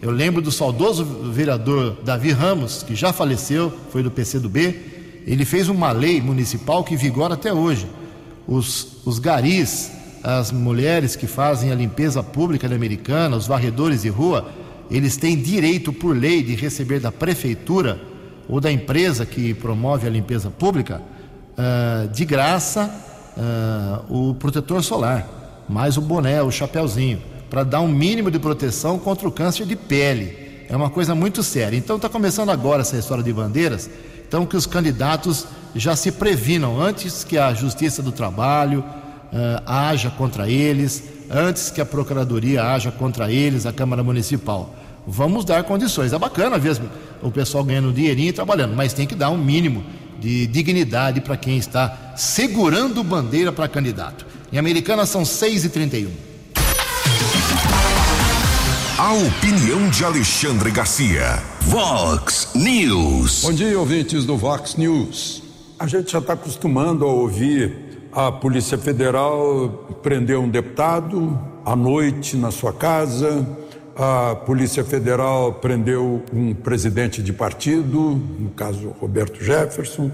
Eu 0.00 0.10
lembro 0.10 0.42
do 0.42 0.50
saudoso 0.50 1.04
vereador 1.04 1.98
Davi 2.04 2.32
Ramos, 2.32 2.82
que 2.82 2.94
já 2.94 3.12
faleceu, 3.12 3.72
foi 3.90 4.02
do 4.02 4.10
PCdoB. 4.10 4.90
Ele 5.26 5.44
fez 5.44 5.68
uma 5.68 5.92
lei 5.92 6.20
municipal 6.20 6.82
que 6.82 6.96
vigora 6.96 7.34
até 7.34 7.52
hoje. 7.52 7.86
Os, 8.46 9.06
os 9.06 9.20
garis, 9.20 9.92
as 10.24 10.50
mulheres 10.50 11.14
que 11.14 11.26
fazem 11.26 11.70
a 11.70 11.74
limpeza 11.74 12.22
pública 12.22 12.68
da 12.68 12.74
Americana, 12.74 13.36
os 13.36 13.46
varredores 13.46 14.02
de 14.02 14.08
rua, 14.08 14.50
eles 14.92 15.16
têm 15.16 15.36
direito 15.36 15.90
por 15.90 16.14
lei 16.14 16.42
de 16.42 16.54
receber 16.54 17.00
da 17.00 17.10
prefeitura 17.10 17.98
ou 18.46 18.60
da 18.60 18.70
empresa 18.70 19.24
que 19.24 19.54
promove 19.54 20.06
a 20.06 20.10
limpeza 20.10 20.50
pública 20.50 21.00
uh, 21.52 22.08
de 22.08 22.26
graça 22.26 22.94
uh, 23.34 24.30
o 24.30 24.34
protetor 24.34 24.84
solar, 24.84 25.64
mais 25.66 25.96
o 25.96 26.02
boné, 26.02 26.42
o 26.42 26.50
chapéuzinho, 26.50 27.22
para 27.48 27.64
dar 27.64 27.80
um 27.80 27.88
mínimo 27.88 28.30
de 28.30 28.38
proteção 28.38 28.98
contra 28.98 29.26
o 29.26 29.32
câncer 29.32 29.64
de 29.64 29.76
pele. 29.76 30.66
É 30.68 30.76
uma 30.76 30.90
coisa 30.90 31.14
muito 31.14 31.42
séria. 31.42 31.76
Então 31.76 31.96
está 31.96 32.10
começando 32.10 32.50
agora 32.50 32.82
essa 32.82 32.98
história 32.98 33.24
de 33.24 33.32
bandeiras. 33.32 33.88
Então 34.28 34.44
que 34.44 34.56
os 34.56 34.66
candidatos 34.66 35.46
já 35.74 35.96
se 35.96 36.12
previnam 36.12 36.78
antes 36.78 37.24
que 37.24 37.38
a 37.38 37.54
Justiça 37.54 38.02
do 38.02 38.12
Trabalho 38.12 38.80
uh, 38.80 39.62
haja 39.64 40.10
contra 40.10 40.50
eles, 40.50 41.02
antes 41.30 41.70
que 41.70 41.80
a 41.80 41.86
Procuradoria 41.86 42.62
haja 42.62 42.90
contra 42.90 43.32
eles, 43.32 43.64
a 43.64 43.72
Câmara 43.72 44.02
Municipal 44.04 44.81
vamos 45.06 45.44
dar 45.44 45.62
condições. 45.64 46.12
É 46.12 46.18
bacana 46.18 46.58
mesmo 46.58 46.88
o 47.22 47.30
pessoal 47.30 47.64
ganhando 47.64 47.88
um 47.88 47.92
dinheirinho 47.92 48.28
e 48.28 48.32
trabalhando, 48.32 48.74
mas 48.74 48.92
tem 48.92 49.06
que 49.06 49.14
dar 49.14 49.30
um 49.30 49.38
mínimo 49.38 49.84
de 50.18 50.46
dignidade 50.46 51.20
para 51.20 51.36
quem 51.36 51.58
está 51.58 52.14
segurando 52.16 53.02
bandeira 53.02 53.50
para 53.50 53.66
candidato. 53.68 54.24
Em 54.52 54.58
Americana 54.58 55.04
são 55.06 55.24
6 55.24 55.64
e 55.64 55.68
31 55.70 56.10
A 58.98 59.12
opinião 59.14 59.88
de 59.90 60.04
Alexandre 60.04 60.70
Garcia. 60.70 61.42
Vox 61.62 62.50
News. 62.54 63.42
Bom 63.42 63.52
dia, 63.52 63.78
ouvintes 63.78 64.24
do 64.24 64.36
Vox 64.36 64.76
News. 64.76 65.42
A 65.78 65.86
gente 65.86 66.12
já 66.12 66.18
está 66.18 66.34
acostumando 66.34 67.04
a 67.04 67.08
ouvir 67.08 68.08
a 68.12 68.30
Polícia 68.30 68.78
Federal 68.78 69.68
prender 70.02 70.38
um 70.38 70.48
deputado 70.48 71.36
à 71.64 71.74
noite 71.74 72.36
na 72.36 72.50
sua 72.50 72.72
casa. 72.72 73.44
A 73.96 74.34
Polícia 74.34 74.82
Federal 74.84 75.54
prendeu 75.54 76.22
um 76.32 76.54
presidente 76.54 77.22
de 77.22 77.32
partido, 77.32 78.20
no 78.38 78.50
caso 78.50 78.88
Roberto 79.00 79.42
Jefferson. 79.44 80.10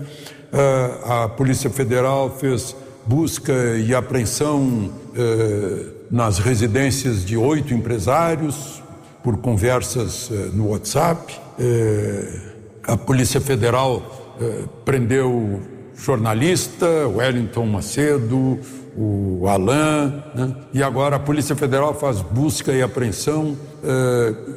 A 1.05 1.29
Polícia 1.29 1.71
Federal 1.71 2.37
fez 2.39 2.75
busca 3.09 3.53
e 3.79 3.95
apreensão 3.95 4.91
eh, 5.17 5.87
nas 6.11 6.39
residências 6.39 7.25
de 7.25 7.39
oito 7.39 7.73
empresários 7.73 8.83
por 9.25 9.39
conversas 9.39 10.29
eh, 10.31 10.51
no 10.53 10.69
WhatsApp. 10.69 11.41
Eh, 11.59 12.41
a 12.85 12.97
Polícia 12.97 13.41
Federal 13.41 14.37
prendeu 14.85 15.61
jornalista 15.97 16.87
Wellington 17.09 17.67
Macedo, 17.67 18.59
o 18.97 19.47
Alain, 19.49 20.23
né? 20.35 20.55
e 20.73 20.83
agora 20.83 21.17
a 21.17 21.19
Polícia 21.19 21.55
Federal 21.55 21.95
faz 21.95 22.21
busca 22.21 22.73
e 22.73 22.83
apreensão 22.83 23.57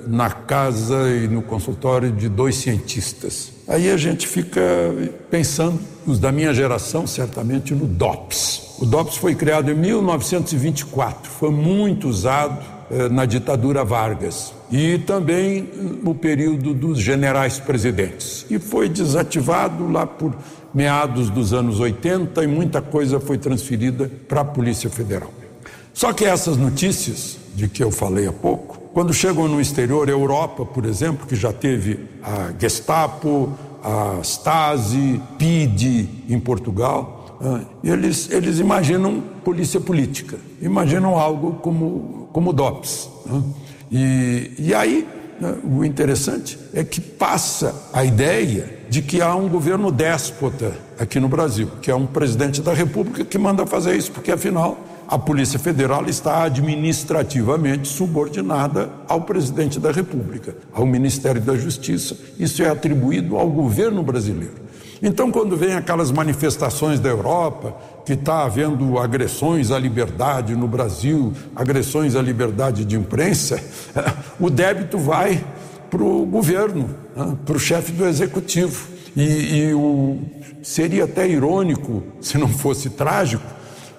na 0.07 0.31
casa 0.31 1.09
e 1.09 1.27
no 1.27 1.41
consultório 1.43 2.11
de 2.11 2.27
dois 2.27 2.55
cientistas. 2.55 3.53
Aí 3.67 3.89
a 3.89 3.97
gente 3.97 4.27
fica 4.27 4.61
pensando, 5.29 5.79
os 6.05 6.19
da 6.19 6.31
minha 6.31 6.53
geração, 6.53 7.05
certamente, 7.05 7.73
no 7.73 7.85
DOPS. 7.85 8.77
O 8.79 8.85
DOPS 8.85 9.17
foi 9.17 9.35
criado 9.35 9.71
em 9.71 9.75
1924, 9.75 11.29
foi 11.29 11.51
muito 11.51 12.09
usado 12.09 12.59
eh, 12.89 13.07
na 13.07 13.25
ditadura 13.25 13.85
Vargas 13.85 14.53
e 14.69 14.97
também 14.97 15.69
no 16.03 16.13
período 16.13 16.73
dos 16.73 16.99
generais 16.99 17.59
presidentes. 17.59 18.45
E 18.49 18.59
foi 18.59 18.89
desativado 18.89 19.89
lá 19.89 20.05
por 20.05 20.35
meados 20.73 21.29
dos 21.29 21.53
anos 21.53 21.79
80 21.79 22.43
e 22.43 22.47
muita 22.47 22.81
coisa 22.81 23.19
foi 23.19 23.37
transferida 23.37 24.09
para 24.27 24.41
a 24.41 24.45
Polícia 24.45 24.89
Federal. 24.89 25.31
Só 25.93 26.13
que 26.13 26.25
essas 26.25 26.57
notícias 26.57 27.37
de 27.53 27.67
que 27.67 27.83
eu 27.83 27.91
falei 27.91 28.27
há 28.27 28.33
pouco 28.33 28.81
quando 28.93 29.13
chegam 29.13 29.47
no 29.47 29.61
exterior, 29.61 30.09
Europa, 30.09 30.65
por 30.65 30.85
exemplo, 30.85 31.25
que 31.25 31.35
já 31.35 31.53
teve 31.53 31.99
a 32.21 32.51
Gestapo, 32.59 33.53
a 33.81 34.19
Stasi, 34.21 35.21
PID 35.37 36.09
em 36.29 36.39
Portugal, 36.39 37.37
ah, 37.41 37.61
eles, 37.83 38.29
eles 38.29 38.59
imaginam 38.59 39.23
polícia 39.45 39.79
política, 39.79 40.37
imaginam 40.61 41.17
algo 41.17 41.53
como, 41.53 42.29
como 42.33 42.51
DOPS. 42.51 43.09
Ah. 43.29 43.41
E, 43.89 44.51
e 44.59 44.75
aí, 44.75 45.07
né, 45.39 45.55
o 45.63 45.85
interessante 45.85 46.59
é 46.73 46.83
que 46.83 46.99
passa 46.99 47.73
a 47.93 48.03
ideia 48.03 48.80
de 48.91 49.01
que 49.01 49.21
há 49.21 49.33
um 49.33 49.47
governo 49.47 49.89
déspota 49.89 50.73
aqui 50.99 51.17
no 51.17 51.29
Brasil, 51.29 51.71
que 51.81 51.89
é 51.89 51.95
um 51.95 52.05
presidente 52.05 52.61
da 52.61 52.73
República 52.73 53.23
que 53.23 53.37
manda 53.37 53.65
fazer 53.65 53.95
isso, 53.95 54.11
porque 54.11 54.33
afinal 54.33 54.77
a 55.07 55.17
Polícia 55.17 55.57
Federal 55.57 56.05
está 56.07 56.43
administrativamente 56.43 57.87
subordinada 57.87 58.89
ao 59.07 59.21
presidente 59.21 59.79
da 59.79 59.93
República, 59.93 60.57
ao 60.73 60.85
Ministério 60.85 61.39
da 61.39 61.55
Justiça. 61.55 62.17
Isso 62.37 62.61
é 62.63 62.69
atribuído 62.69 63.37
ao 63.37 63.49
governo 63.49 64.03
brasileiro. 64.03 64.55
Então, 65.01 65.31
quando 65.31 65.55
vem 65.55 65.73
aquelas 65.73 66.11
manifestações 66.11 66.99
da 66.99 67.07
Europa, 67.07 67.73
que 68.05 68.11
está 68.11 68.43
havendo 68.43 68.99
agressões 68.99 69.71
à 69.71 69.79
liberdade 69.79 70.53
no 70.53 70.67
Brasil, 70.67 71.31
agressões 71.55 72.13
à 72.13 72.21
liberdade 72.21 72.83
de 72.83 72.97
imprensa, 72.97 73.57
o 74.37 74.49
débito 74.49 74.97
vai 74.97 75.41
para 75.89 76.03
o 76.03 76.25
governo, 76.25 76.89
né, 77.15 77.37
para 77.45 77.55
o 77.55 77.59
chefe 77.59 77.91
do 77.91 78.05
executivo. 78.05 78.87
E, 79.15 79.21
e 79.21 79.73
o, 79.73 80.19
seria 80.63 81.03
até 81.03 81.27
irônico, 81.27 82.03
se 82.21 82.37
não 82.37 82.47
fosse 82.47 82.89
trágico, 82.89 83.43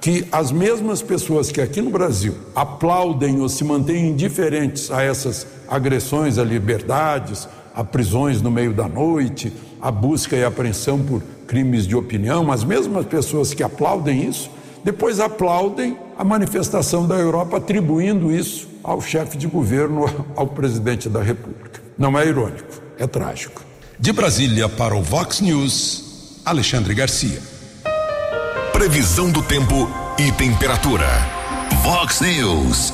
que 0.01 0.27
as 0.33 0.51
mesmas 0.51 1.01
pessoas 1.01 1.53
que 1.53 1.61
aqui 1.61 1.81
no 1.81 1.91
Brasil 1.91 2.35
aplaudem 2.57 3.41
ou 3.41 3.49
se 3.49 3.63
mantêm 3.63 4.09
indiferentes 4.09 4.91
a 4.91 5.03
essas 5.03 5.47
agressões 5.69 6.39
a 6.39 6.45
liberdades, 6.45 7.49
a 7.73 7.85
prisões 7.85 8.43
no 8.43 8.51
meio 8.51 8.73
da 8.73 8.89
noite, 8.89 9.53
a 9.81 9.91
busca 9.91 10.37
e 10.37 10.45
apreensão 10.45 10.99
por 10.99 11.23
crimes 11.47 11.87
de 11.87 11.95
opinião, 11.95 12.51
as 12.51 12.65
mesmas 12.65 13.07
pessoas 13.07 13.55
que 13.55 13.63
aplaudem 13.63 14.29
isso, 14.29 14.51
depois 14.85 15.21
aplaudem 15.21 15.97
a 16.19 16.25
manifestação 16.25 17.07
da 17.07 17.15
Europa 17.15 17.59
atribuindo 17.59 18.33
isso 18.33 18.69
ao 18.83 19.01
chefe 19.01 19.37
de 19.37 19.47
governo, 19.47 20.05
ao 20.35 20.49
presidente 20.49 21.09
da 21.09 21.23
República. 21.23 21.81
Não 21.97 22.19
é 22.19 22.27
irônico, 22.27 22.82
é 23.03 23.07
trágico. 23.07 23.63
De 23.99 24.13
Brasília 24.13 24.69
para 24.69 24.95
o 24.95 25.03
Vox 25.03 25.41
News, 25.41 26.41
Alexandre 26.45 26.95
Garcia. 26.95 27.41
Previsão 28.73 29.31
do 29.31 29.43
tempo 29.43 29.91
e 30.19 30.33
temperatura. 30.33 31.07
Vox 31.83 32.21
News. 32.21 32.93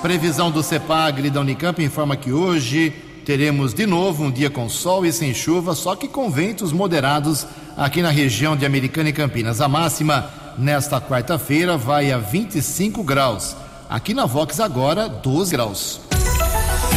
Previsão 0.00 0.50
do 0.50 0.62
CEPAGRI 0.62 1.30
da 1.30 1.40
Unicamp 1.40 1.82
informa 1.82 2.16
que 2.16 2.32
hoje 2.32 2.90
teremos 3.24 3.72
de 3.72 3.86
novo 3.86 4.24
um 4.24 4.30
dia 4.30 4.50
com 4.50 4.68
sol 4.68 5.06
e 5.06 5.12
sem 5.12 5.32
chuva, 5.32 5.74
só 5.74 5.94
que 5.94 6.08
com 6.08 6.30
ventos 6.30 6.72
moderados 6.72 7.46
aqui 7.76 8.02
na 8.02 8.10
região 8.10 8.56
de 8.56 8.66
Americana 8.66 9.10
e 9.10 9.12
Campinas. 9.12 9.60
A 9.60 9.68
máxima 9.68 10.30
nesta 10.58 11.00
quarta-feira 11.00 11.76
vai 11.76 12.10
a 12.10 12.18
25 12.18 13.02
graus. 13.04 13.54
Aqui 13.88 14.12
na 14.12 14.26
Vox 14.26 14.58
agora 14.60 15.08
12 15.08 15.52
graus. 15.52 16.00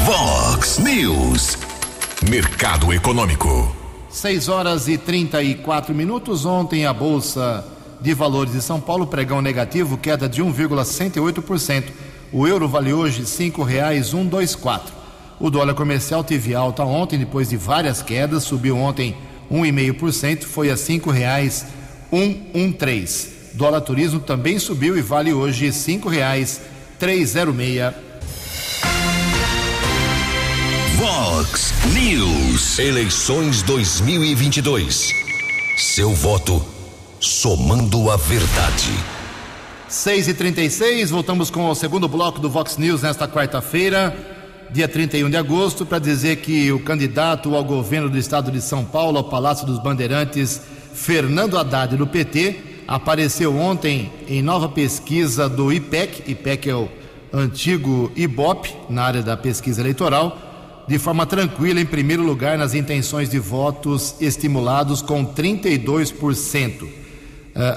Vox 0.06 0.80
News. 0.80 1.65
Mercado 2.24 2.94
Econômico. 2.94 3.76
6 4.10 4.48
horas 4.48 4.88
e 4.88 4.98
34 4.98 5.94
minutos. 5.94 6.46
Ontem 6.46 6.86
a 6.86 6.94
bolsa 6.94 7.66
de 8.02 8.14
valores 8.14 8.54
de 8.54 8.62
São 8.62 8.80
Paulo, 8.80 9.06
pregão 9.06 9.42
negativo, 9.42 9.98
queda 9.98 10.26
de 10.28 10.42
1,68%. 10.42 11.84
O 12.32 12.48
euro 12.48 12.70
vale 12.70 12.94
hoje 12.94 13.20
R$ 13.20 13.26
5,124. 13.26 14.82
O 15.40 15.52
dólar 15.52 15.76
comercial 15.76 16.24
teve 16.24 16.56
alta 16.56 16.84
ontem, 16.84 17.20
depois 17.20 17.50
de 17.50 17.58
várias 17.58 18.02
quedas, 18.02 18.44
subiu 18.44 18.78
ontem 18.78 19.16
1,5%, 19.52 20.46
foi 20.46 20.70
a 20.70 20.74
R$ 20.74 20.80
5,113. 20.80 23.36
Dólar 23.54 23.82
turismo 23.82 24.22
também 24.22 24.58
subiu 24.58 24.98
e 24.98 25.02
vale 25.02 25.34
hoje 25.34 25.66
R$ 25.66 25.74
5,306. 25.74 28.05
Vox 30.96 31.74
News. 31.94 32.80
Eleições 32.80 33.62
2022. 33.64 35.10
Seu 35.76 36.12
voto 36.12 36.66
somando 37.20 38.10
a 38.10 38.16
verdade. 38.16 38.94
6 39.90 40.30
e 40.30 40.34
36 40.34 41.10
voltamos 41.10 41.50
com 41.50 41.70
o 41.70 41.76
segundo 41.76 42.08
bloco 42.08 42.40
do 42.40 42.50
Vox 42.50 42.78
News 42.78 43.02
nesta 43.02 43.28
quarta-feira, 43.28 44.16
dia 44.72 44.88
31 44.88 45.30
de 45.30 45.36
agosto, 45.36 45.86
para 45.86 46.00
dizer 46.00 46.38
que 46.38 46.72
o 46.72 46.80
candidato 46.80 47.54
ao 47.56 47.64
governo 47.66 48.10
do 48.10 48.18
estado 48.18 48.50
de 48.50 48.62
São 48.62 48.86
Paulo, 48.86 49.18
ao 49.18 49.26
Palácio 49.26 49.68
dos 49.68 49.80
Bandeirantes, 49.80 50.62
Fernando 50.94 51.58
Haddad, 51.58 51.98
do 51.98 52.08
PT, 52.08 52.56
apareceu 52.88 53.54
ontem 53.58 54.14
em 54.30 54.42
nova 54.42 54.70
pesquisa 54.70 55.50
do 55.50 55.74
IPEC, 55.74 56.32
IPEC 56.32 56.70
é 56.70 56.76
o 56.76 56.88
antigo 57.34 58.10
IBOP, 58.16 58.74
na 58.90 59.04
área 59.04 59.22
da 59.22 59.36
pesquisa 59.36 59.82
eleitoral, 59.82 60.45
de 60.88 61.00
forma 61.00 61.26
tranquila, 61.26 61.82
em 61.82 61.86
primeiro 61.86 62.24
lugar 62.24 62.58
nas 62.58 62.74
intenções 62.74 63.30
de 63.30 63.40
votos 63.40 64.16
estimulados 64.20 65.02
com 65.02 65.26
32%. 65.26 66.84
Uh, 66.84 66.90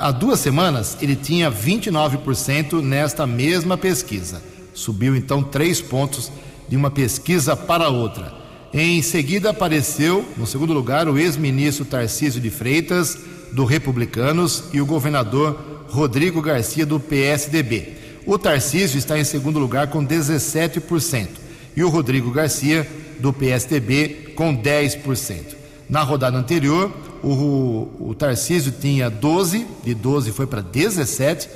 há 0.01 0.11
duas 0.11 0.41
semanas 0.41 0.97
ele 1.01 1.17
tinha 1.17 1.51
29% 1.51 2.83
nesta 2.83 3.27
mesma 3.27 3.79
pesquisa. 3.79 4.43
Subiu 4.75 5.17
então 5.17 5.43
três 5.43 5.81
pontos 5.81 6.31
de 6.69 6.77
uma 6.77 6.91
pesquisa 6.91 7.57
para 7.57 7.89
outra. 7.89 8.37
Em 8.73 9.01
seguida 9.01 9.51
apareceu, 9.51 10.27
no 10.37 10.47
segundo 10.47 10.75
lugar, 10.75 11.09
o 11.09 11.19
ex-ministro 11.19 11.87
Tarcísio 11.87 12.41
de 12.41 12.51
Freitas, 12.51 13.17
do 13.53 13.65
Republicanos, 13.65 14.65
e 14.75 14.81
o 14.81 14.85
governador 14.85 15.87
Rodrigo 15.89 16.43
Garcia, 16.43 16.85
do 16.85 17.01
PSDB. 17.01 17.97
O 18.27 18.39
Tarcísio 18.39 18.99
está 18.99 19.19
em 19.19 19.25
segundo 19.25 19.59
lugar 19.59 19.87
com 19.87 20.05
17% 20.05 21.48
e 21.77 21.83
o 21.83 21.89
Rodrigo 21.89 22.31
Garcia, 22.31 22.87
do 23.19 23.33
PSDB, 23.33 24.33
com 24.37 24.57
10%. 24.57 25.57
Na 25.89 26.03
rodada 26.03 26.37
anterior, 26.37 26.93
o, 27.23 27.89
o 27.99 28.15
Tarcísio 28.15 28.73
tinha 28.73 29.11
12, 29.11 29.67
de 29.85 29.95
12 29.95 30.33
foi 30.33 30.47
para 30.47 30.61
17, 30.61 31.49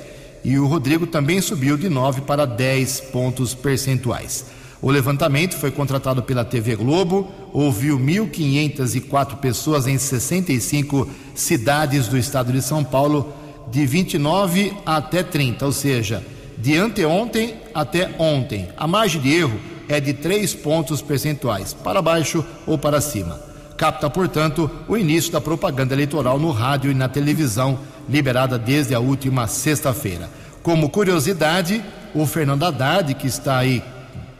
e 0.43 0.57
o 0.57 0.67
Rodrigo 0.67 1.07
também 1.07 1.39
subiu 1.39 1.77
de 1.77 1.87
9 1.87 2.21
para 2.21 2.45
10 2.45 2.99
pontos 3.11 3.53
percentuais. 3.53 4.45
O 4.81 4.91
levantamento 4.91 5.55
foi 5.55 5.71
contratado 5.71 6.21
pela 6.23 6.43
TV 6.43 6.75
Globo, 6.75 7.31
ouviu 7.53 7.97
1.504 7.97 9.37
pessoas 9.37 9.87
em 9.87 9.97
65 9.97 11.07
cidades 11.33 12.09
do 12.09 12.17
estado 12.17 12.51
de 12.51 12.61
São 12.61 12.83
Paulo, 12.83 13.31
de 13.71 13.85
29 13.85 14.73
até 14.85 15.23
30, 15.23 15.65
ou 15.65 15.71
seja, 15.71 16.21
de 16.57 16.75
anteontem 16.75 17.55
até 17.73 18.13
ontem. 18.19 18.67
A 18.75 18.85
margem 18.85 19.21
de 19.21 19.33
erro 19.33 19.57
é 19.87 19.99
de 19.99 20.13
3 20.13 20.53
pontos 20.55 21.01
percentuais, 21.01 21.73
para 21.73 22.01
baixo 22.01 22.43
ou 22.65 22.77
para 22.77 23.01
cima. 23.01 23.39
Capta, 23.77 24.09
portanto, 24.09 24.69
o 24.87 24.95
início 24.95 25.31
da 25.31 25.41
propaganda 25.41 25.93
eleitoral 25.93 26.39
no 26.39 26.51
rádio 26.51 26.91
e 26.91 26.93
na 26.93 27.09
televisão, 27.09 27.79
liberada 28.07 28.57
desde 28.57 28.93
a 28.93 28.99
última 28.99 29.47
sexta-feira. 29.47 30.29
Como 30.61 30.89
curiosidade, 30.89 31.83
o 32.13 32.25
Fernando 32.25 32.63
Haddad, 32.63 33.13
que 33.15 33.27
está 33.27 33.57
aí 33.57 33.83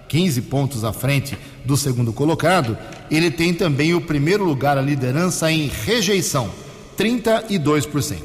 15 0.08 0.42
pontos 0.44 0.84
à 0.84 0.94
frente 0.94 1.38
do 1.66 1.76
segundo 1.76 2.14
colocado, 2.14 2.78
ele 3.10 3.32
tem 3.32 3.54
também 3.54 3.94
o 3.94 4.02
primeiro 4.02 4.44
lugar, 4.44 4.78
a 4.78 4.82
liderança 4.82 5.52
em 5.52 5.68
rejeição, 5.68 6.50
32%. 6.98 8.22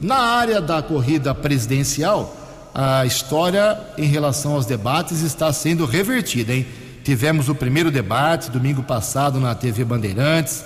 Na 0.00 0.16
área 0.16 0.60
da 0.60 0.80
corrida 0.82 1.34
presidencial, 1.34 2.36
a 2.74 3.04
história 3.04 3.78
em 3.98 4.06
relação 4.06 4.54
aos 4.54 4.64
debates 4.64 5.20
está 5.20 5.52
sendo 5.52 5.84
revertida, 5.84 6.54
hein? 6.54 6.66
Tivemos 7.04 7.48
o 7.48 7.54
primeiro 7.54 7.90
debate 7.90 8.50
domingo 8.50 8.82
passado 8.82 9.40
na 9.40 9.54
TV 9.54 9.84
Bandeirantes, 9.84 10.64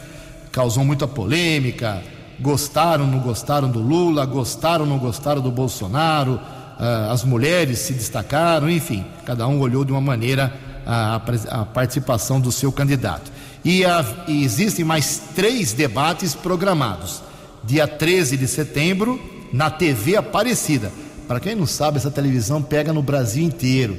causou 0.53 0.85
muita 0.85 1.09
polêmica. 1.09 2.03
Gostaram, 2.39 3.07
não 3.07 3.19
gostaram 3.21 3.71
do 3.71 3.81
Lula, 3.81 4.27
gostaram, 4.27 4.85
não 4.85 4.99
gostaram 4.99 5.41
do 5.41 5.51
Bolsonaro, 5.51 6.39
ah, 6.79 7.09
as 7.11 7.25
mulheres 7.25 7.79
se 7.79 7.95
destacaram, 7.95 8.69
enfim, 8.69 9.05
cada 9.25 9.49
um 9.49 9.59
olhou 9.59 9.85
de 9.85 9.93
uma 9.93 10.01
maneira 10.01 10.53
a, 10.87 11.17
a 11.51 11.65
participação 11.65 12.41
do 12.41 12.53
seu 12.53 12.71
candidato. 12.71 13.33
E, 13.65 13.85
a, 13.85 14.05
e 14.29 14.45
existem 14.45 14.85
mais 14.85 15.23
três 15.35 15.73
debates 15.73 16.35
programados. 16.35 17.23
Dia 17.65 17.89
13 17.89 18.37
de 18.37 18.47
setembro, 18.47 19.19
na 19.53 19.71
TV 19.71 20.17
Aparecida. 20.17 20.93
Para 21.27 21.41
quem 21.41 21.55
não 21.55 21.67
sabe, 21.67 21.97
essa 21.99 22.11
televisão 22.11 22.63
pega 22.63 22.93
no 22.93 23.03
Brasil 23.03 23.43
inteiro. 23.43 23.99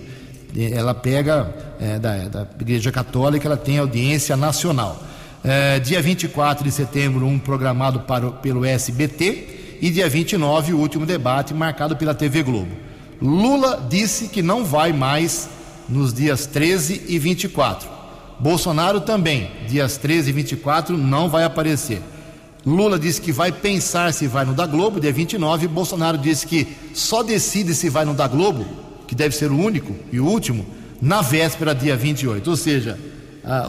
Ela 0.55 0.93
pega 0.93 1.53
é, 1.79 1.99
da, 1.99 2.17
da, 2.29 2.47
Igreja 2.59 2.91
Católica, 2.91 3.47
ela 3.47 3.57
tem 3.57 3.77
audiência 3.77 4.37
nacional. 4.37 5.03
É, 5.43 5.79
dia 5.79 6.01
24 6.01 6.63
de 6.63 6.71
setembro, 6.71 7.25
um 7.25 7.37
programado 7.37 8.01
para, 8.01 8.31
pelo 8.31 8.63
SBT. 8.63 9.77
E 9.81 9.91
dia 9.91 10.09
29, 10.09 10.73
o 10.73 10.79
último 10.79 11.05
debate 11.05 11.53
marcado 11.53 11.95
pela 11.95 12.15
TV 12.15 12.41
Globo. 12.41 12.71
Lula 13.21 13.85
disse 13.89 14.27
que 14.29 14.41
não 14.41 14.63
vai 14.65 14.91
mais 14.91 15.49
nos 15.87 16.13
dias 16.13 16.45
13 16.45 17.03
e 17.07 17.19
24. 17.19 17.87
Bolsonaro 18.39 19.01
também, 19.01 19.49
dias 19.67 19.97
13 19.97 20.29
e 20.29 20.33
24, 20.33 20.97
não 20.97 21.29
vai 21.29 21.43
aparecer. 21.43 22.01
Lula 22.67 22.99
disse 22.99 23.21
que 23.21 23.31
vai 23.31 23.49
pensar 23.49 24.13
se 24.13 24.27
vai 24.27 24.43
no 24.43 24.53
da 24.53 24.65
Globo, 24.65 24.99
dia 24.99 25.13
29. 25.13 25.69
Bolsonaro 25.69 26.17
disse 26.17 26.45
que 26.45 26.67
só 26.93 27.23
decide 27.23 27.73
se 27.73 27.89
vai 27.89 28.03
no 28.03 28.13
da 28.13 28.27
Globo, 28.27 28.65
que 29.07 29.15
deve 29.15 29.33
ser 29.33 29.49
o 29.49 29.57
único 29.57 29.95
e 30.11 30.19
o 30.19 30.25
último, 30.25 30.65
na 31.01 31.21
véspera, 31.21 31.73
dia 31.73 31.95
28. 31.95 32.49
Ou 32.49 32.57
seja, 32.57 32.99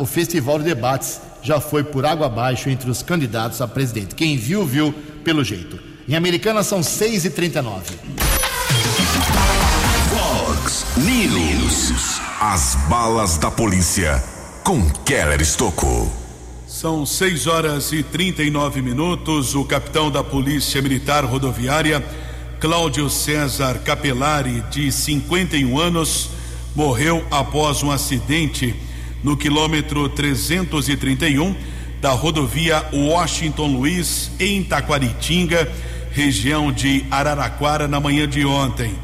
o 0.00 0.04
festival 0.04 0.58
de 0.58 0.64
debates 0.64 1.20
já 1.40 1.60
foi 1.60 1.84
por 1.84 2.04
água 2.04 2.26
abaixo 2.26 2.68
entre 2.68 2.90
os 2.90 3.00
candidatos 3.00 3.60
a 3.60 3.68
presidente. 3.68 4.16
Quem 4.16 4.36
viu, 4.36 4.66
viu 4.66 4.92
pelo 5.22 5.44
jeito. 5.44 5.78
Em 6.08 6.16
Americana 6.16 6.64
são 6.64 6.80
6h39. 6.80 7.82
Fox 10.10 10.84
News. 10.96 12.20
As 12.40 12.74
balas 12.88 13.38
da 13.38 13.48
polícia 13.48 14.20
com 14.64 14.90
Keller 15.04 15.40
Estocou. 15.40 16.27
São 16.80 17.04
6 17.04 17.48
horas 17.48 17.90
e 17.90 18.04
39 18.04 18.80
minutos. 18.80 19.56
O 19.56 19.64
capitão 19.64 20.12
da 20.12 20.22
Polícia 20.22 20.80
Militar 20.80 21.24
Rodoviária, 21.24 22.00
Cláudio 22.60 23.10
César 23.10 23.80
Capelari, 23.80 24.62
de 24.70 24.92
51 24.92 25.76
anos, 25.76 26.30
morreu 26.76 27.26
após 27.32 27.82
um 27.82 27.90
acidente 27.90 28.76
no 29.24 29.36
quilômetro 29.36 30.08
331 30.08 31.52
da 32.00 32.12
rodovia 32.12 32.86
Washington 32.92 33.66
Luiz, 33.66 34.30
em 34.38 34.62
Taquaritinga, 34.62 35.68
região 36.12 36.70
de 36.70 37.04
Araraquara, 37.10 37.88
na 37.88 37.98
manhã 37.98 38.28
de 38.28 38.46
ontem. 38.46 38.94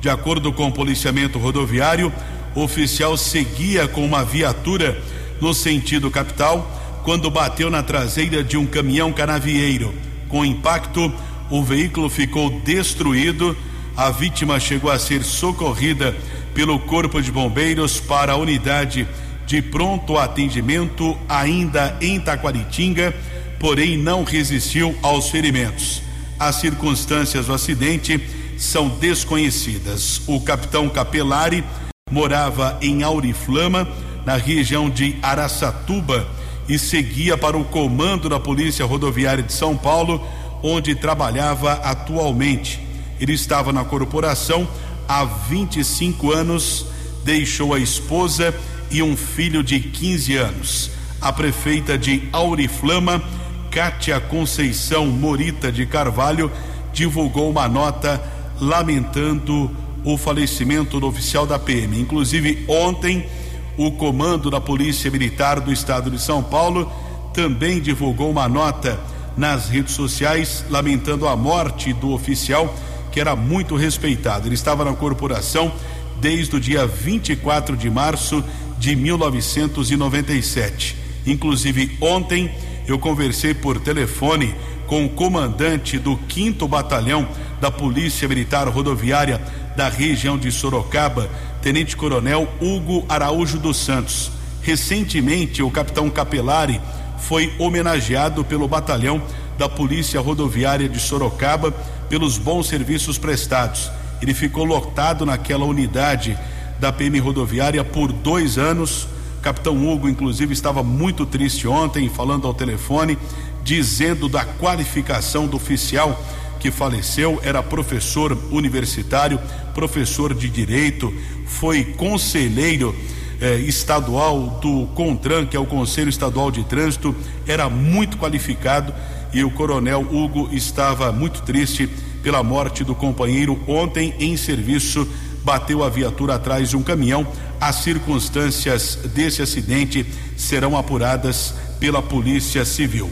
De 0.00 0.08
acordo 0.08 0.52
com 0.52 0.68
o 0.68 0.72
policiamento 0.72 1.40
rodoviário, 1.40 2.12
o 2.54 2.62
oficial 2.62 3.16
seguia 3.16 3.88
com 3.88 4.04
uma 4.04 4.24
viatura 4.24 5.02
no 5.40 5.52
sentido 5.52 6.12
capital 6.12 6.83
quando 7.04 7.30
bateu 7.30 7.70
na 7.70 7.82
traseira 7.82 8.42
de 8.42 8.56
um 8.56 8.66
caminhão 8.66 9.12
canavieiro. 9.12 9.94
Com 10.28 10.44
impacto, 10.44 11.12
o 11.50 11.62
veículo 11.62 12.08
ficou 12.08 12.50
destruído. 12.60 13.56
A 13.96 14.10
vítima 14.10 14.58
chegou 14.58 14.90
a 14.90 14.98
ser 14.98 15.22
socorrida 15.22 16.16
pelo 16.54 16.78
Corpo 16.80 17.20
de 17.20 17.30
Bombeiros 17.30 18.00
para 18.00 18.32
a 18.32 18.36
unidade 18.36 19.06
de 19.46 19.60
pronto 19.60 20.16
atendimento, 20.16 21.16
ainda 21.28 21.96
em 22.00 22.18
Taquaritinga, 22.18 23.14
porém 23.60 23.98
não 23.98 24.24
resistiu 24.24 24.96
aos 25.02 25.28
ferimentos. 25.28 26.02
As 26.38 26.56
circunstâncias 26.56 27.46
do 27.46 27.52
acidente 27.52 28.20
são 28.56 28.88
desconhecidas. 28.88 30.22
O 30.26 30.40
capitão 30.40 30.88
Capelari 30.88 31.62
morava 32.10 32.78
em 32.80 33.02
Auriflama, 33.02 33.86
na 34.24 34.36
região 34.36 34.88
de 34.88 35.16
Araçatuba, 35.20 36.26
e 36.68 36.78
seguia 36.78 37.36
para 37.36 37.56
o 37.56 37.64
comando 37.64 38.28
da 38.28 38.40
Polícia 38.40 38.84
Rodoviária 38.84 39.42
de 39.42 39.52
São 39.52 39.76
Paulo, 39.76 40.26
onde 40.62 40.94
trabalhava 40.94 41.72
atualmente. 41.74 42.80
Ele 43.20 43.32
estava 43.32 43.72
na 43.72 43.84
corporação 43.84 44.66
há 45.08 45.24
25 45.24 46.32
anos, 46.32 46.86
deixou 47.24 47.74
a 47.74 47.78
esposa 47.78 48.54
e 48.90 49.02
um 49.02 49.16
filho 49.16 49.62
de 49.62 49.80
15 49.80 50.36
anos. 50.36 50.90
A 51.20 51.32
prefeita 51.32 51.96
de 51.96 52.28
Auriflama, 52.32 53.22
Cátia 53.70 54.20
Conceição 54.20 55.06
Morita 55.06 55.70
de 55.70 55.86
Carvalho, 55.86 56.50
divulgou 56.92 57.50
uma 57.50 57.68
nota 57.68 58.22
lamentando 58.60 59.70
o 60.04 60.16
falecimento 60.16 61.00
do 61.00 61.06
oficial 61.06 61.46
da 61.46 61.58
PM. 61.58 61.98
Inclusive, 61.98 62.64
ontem, 62.68 63.26
o 63.76 63.92
comando 63.92 64.50
da 64.50 64.60
Polícia 64.60 65.10
Militar 65.10 65.60
do 65.60 65.72
Estado 65.72 66.10
de 66.10 66.20
São 66.20 66.42
Paulo 66.42 66.90
também 67.32 67.80
divulgou 67.80 68.30
uma 68.30 68.48
nota 68.48 69.00
nas 69.36 69.68
redes 69.68 69.94
sociais 69.94 70.64
lamentando 70.70 71.26
a 71.26 71.36
morte 71.36 71.92
do 71.92 72.12
oficial 72.12 72.72
que 73.10 73.20
era 73.20 73.36
muito 73.36 73.76
respeitado. 73.76 74.48
Ele 74.48 74.54
estava 74.54 74.84
na 74.84 74.92
corporação 74.92 75.72
desde 76.20 76.56
o 76.56 76.60
dia 76.60 76.86
24 76.86 77.76
de 77.76 77.90
março 77.90 78.42
de 78.78 78.96
1997. 78.96 80.96
Inclusive, 81.26 81.96
ontem 82.00 82.50
eu 82.86 82.98
conversei 82.98 83.54
por 83.54 83.80
telefone 83.80 84.54
com 84.86 85.04
o 85.04 85.08
comandante 85.08 85.98
do 85.98 86.18
5 86.28 86.66
Batalhão 86.68 87.26
da 87.60 87.70
Polícia 87.70 88.28
Militar 88.28 88.68
Rodoviária 88.68 89.40
da 89.76 89.88
região 89.88 90.36
de 90.36 90.52
Sorocaba, 90.52 91.28
Tenente 91.64 91.96
Coronel 91.96 92.46
Hugo 92.60 93.06
Araújo 93.08 93.58
dos 93.58 93.78
Santos. 93.78 94.30
Recentemente, 94.60 95.62
o 95.62 95.70
capitão 95.70 96.10
Capelari 96.10 96.78
foi 97.16 97.54
homenageado 97.58 98.44
pelo 98.44 98.68
batalhão 98.68 99.22
da 99.56 99.66
Polícia 99.66 100.20
Rodoviária 100.20 100.86
de 100.90 101.00
Sorocaba 101.00 101.72
pelos 102.10 102.36
bons 102.36 102.66
serviços 102.66 103.16
prestados. 103.16 103.90
Ele 104.20 104.34
ficou 104.34 104.62
lotado 104.62 105.24
naquela 105.24 105.64
unidade 105.64 106.38
da 106.78 106.92
PM 106.92 107.18
Rodoviária 107.18 107.82
por 107.82 108.12
dois 108.12 108.58
anos. 108.58 109.08
Capitão 109.40 109.90
Hugo, 109.90 110.06
inclusive, 110.06 110.52
estava 110.52 110.82
muito 110.82 111.24
triste 111.24 111.66
ontem, 111.66 112.10
falando 112.10 112.46
ao 112.46 112.52
telefone, 112.52 113.16
dizendo 113.62 114.28
da 114.28 114.44
qualificação 114.44 115.46
do 115.46 115.56
oficial 115.56 116.22
que 116.64 116.70
faleceu, 116.70 117.38
era 117.42 117.62
professor 117.62 118.32
universitário, 118.50 119.38
professor 119.74 120.32
de 120.32 120.48
direito, 120.48 121.12
foi 121.44 121.84
conselheiro 121.84 122.96
eh, 123.38 123.56
estadual 123.56 124.58
do 124.62 124.86
CONTRAN, 124.94 125.44
que 125.44 125.58
é 125.58 125.60
o 125.60 125.66
Conselho 125.66 126.08
Estadual 126.08 126.50
de 126.50 126.64
Trânsito, 126.64 127.14
era 127.46 127.68
muito 127.68 128.16
qualificado 128.16 128.94
e 129.30 129.44
o 129.44 129.50
coronel 129.50 130.00
Hugo 130.10 130.48
estava 130.54 131.12
muito 131.12 131.42
triste 131.42 131.86
pela 132.22 132.42
morte 132.42 132.82
do 132.82 132.94
companheiro 132.94 133.60
ontem 133.68 134.14
em 134.18 134.34
serviço. 134.34 135.06
Bateu 135.44 135.84
a 135.84 135.90
viatura 135.90 136.36
atrás 136.36 136.70
de 136.70 136.78
um 136.78 136.82
caminhão. 136.82 137.26
As 137.60 137.76
circunstâncias 137.76 139.00
desse 139.14 139.42
acidente 139.42 140.06
serão 140.34 140.78
apuradas 140.78 141.54
pela 141.78 142.00
Polícia 142.00 142.64
Civil. 142.64 143.10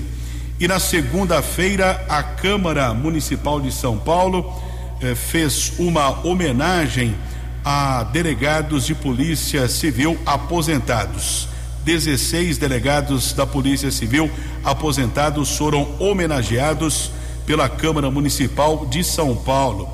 E 0.63 0.69
na 0.69 0.79
segunda-feira, 0.79 2.07
a 2.09 2.23
Câmara 2.23 2.95
Municipal 2.95 3.61
de 3.61 3.73
São 3.73 3.99
Paulo 3.99 4.49
eh, 5.01 5.13
fez 5.13 5.73
uma 5.77 6.25
homenagem 6.25 7.17
a 7.65 8.05
delegados 8.05 8.87
de 8.87 8.95
Polícia 8.95 9.67
Civil 9.67 10.17
aposentados. 10.25 11.49
16 11.85 12.59
delegados 12.59 13.33
da 13.33 13.45
Polícia 13.45 13.91
Civil 13.91 14.31
aposentados 14.63 15.57
foram 15.57 15.97
homenageados 15.99 17.11
pela 17.45 17.69
Câmara 17.69 18.09
Municipal 18.09 18.87
de 18.87 19.03
São 19.03 19.35
Paulo. 19.35 19.89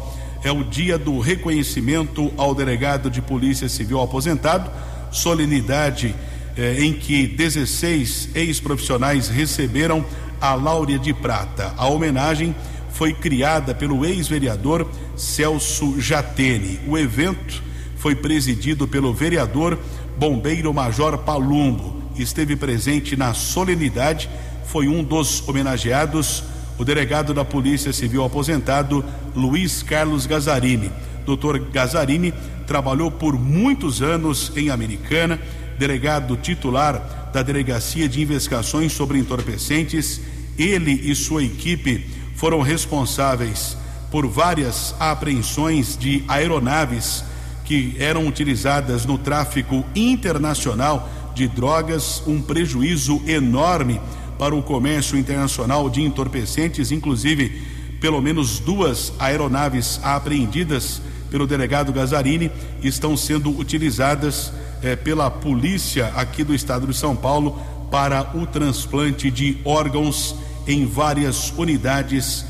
É 0.44 0.52
o 0.52 0.62
dia 0.62 0.98
do 0.98 1.18
reconhecimento 1.18 2.30
ao 2.36 2.54
delegado 2.54 3.10
de 3.10 3.22
Polícia 3.22 3.70
Civil 3.70 4.02
aposentado. 4.02 4.70
solenidade 5.10 6.14
eh, 6.58 6.84
em 6.84 6.92
que 6.92 7.26
16 7.26 8.30
ex-profissionais 8.34 9.28
receberam 9.28 10.04
a 10.40 10.54
Láurea 10.54 10.98
de 10.98 11.12
Prata. 11.12 11.74
A 11.76 11.86
homenagem 11.86 12.54
foi 12.92 13.12
criada 13.12 13.74
pelo 13.74 14.04
ex-vereador 14.04 14.88
Celso 15.16 16.00
Jatene. 16.00 16.80
O 16.86 16.98
evento 16.98 17.62
foi 17.96 18.14
presidido 18.14 18.86
pelo 18.88 19.12
vereador 19.12 19.78
bombeiro 20.16 20.72
Major 20.74 21.18
Palumbo. 21.18 22.02
Esteve 22.16 22.56
presente 22.56 23.16
na 23.16 23.34
solenidade, 23.34 24.28
foi 24.66 24.88
um 24.88 25.02
dos 25.02 25.46
homenageados, 25.48 26.42
o 26.76 26.84
delegado 26.84 27.32
da 27.32 27.44
Polícia 27.44 27.92
Civil 27.92 28.24
aposentado, 28.24 29.04
Luiz 29.34 29.82
Carlos 29.82 30.26
Gazarini. 30.26 30.90
Dr. 31.24 31.58
Gazarini 31.72 32.32
trabalhou 32.66 33.10
por 33.10 33.38
muitos 33.38 34.02
anos 34.02 34.52
em 34.56 34.70
Americana, 34.70 35.38
delegado 35.78 36.36
titular 36.36 37.17
da 37.32 37.42
Delegacia 37.42 38.08
de 38.08 38.20
Investigações 38.20 38.92
sobre 38.92 39.18
Entorpecentes. 39.18 40.20
Ele 40.58 40.92
e 40.92 41.14
sua 41.14 41.44
equipe 41.44 42.06
foram 42.34 42.62
responsáveis 42.62 43.76
por 44.10 44.26
várias 44.26 44.94
apreensões 44.98 45.96
de 45.96 46.24
aeronaves 46.26 47.24
que 47.64 47.94
eram 47.98 48.26
utilizadas 48.26 49.04
no 49.04 49.18
tráfico 49.18 49.84
internacional 49.94 51.08
de 51.34 51.46
drogas, 51.46 52.22
um 52.26 52.40
prejuízo 52.40 53.22
enorme 53.26 54.00
para 54.38 54.54
o 54.54 54.62
comércio 54.62 55.18
internacional 55.18 55.90
de 55.90 56.02
entorpecentes, 56.02 56.90
inclusive 56.90 57.62
pelo 58.00 58.20
menos 58.22 58.58
duas 58.58 59.12
aeronaves 59.18 60.00
apreendidas 60.02 61.02
pelo 61.30 61.46
delegado 61.46 61.92
Gazarini 61.92 62.50
estão 62.82 63.16
sendo 63.16 63.50
utilizadas 63.50 64.52
eh, 64.82 64.96
pela 64.96 65.30
polícia 65.30 66.12
aqui 66.16 66.42
do 66.44 66.54
estado 66.54 66.86
de 66.86 66.96
São 66.96 67.14
Paulo 67.14 67.60
para 67.90 68.36
o 68.36 68.46
transplante 68.46 69.30
de 69.30 69.58
órgãos 69.64 70.34
em 70.66 70.84
várias 70.84 71.52
unidades 71.56 72.44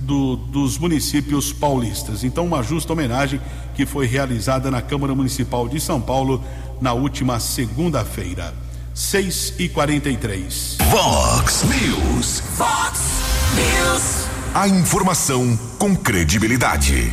do, 0.00 0.36
dos 0.36 0.78
municípios 0.78 1.52
paulistas. 1.52 2.24
Então, 2.24 2.46
uma 2.46 2.62
justa 2.62 2.92
homenagem 2.92 3.40
que 3.74 3.84
foi 3.84 4.06
realizada 4.06 4.70
na 4.70 4.80
Câmara 4.80 5.14
Municipal 5.14 5.68
de 5.68 5.78
São 5.80 6.00
Paulo 6.00 6.42
na 6.80 6.92
última 6.92 7.38
segunda-feira. 7.38 8.54
6 8.94 9.54
e 9.58 9.68
43 9.68 10.78
Vox 10.90 11.62
News. 11.64 12.40
Fox 12.56 13.00
News. 13.54 14.26
A 14.54 14.66
informação 14.66 15.56
com 15.78 15.94
credibilidade. 15.94 17.12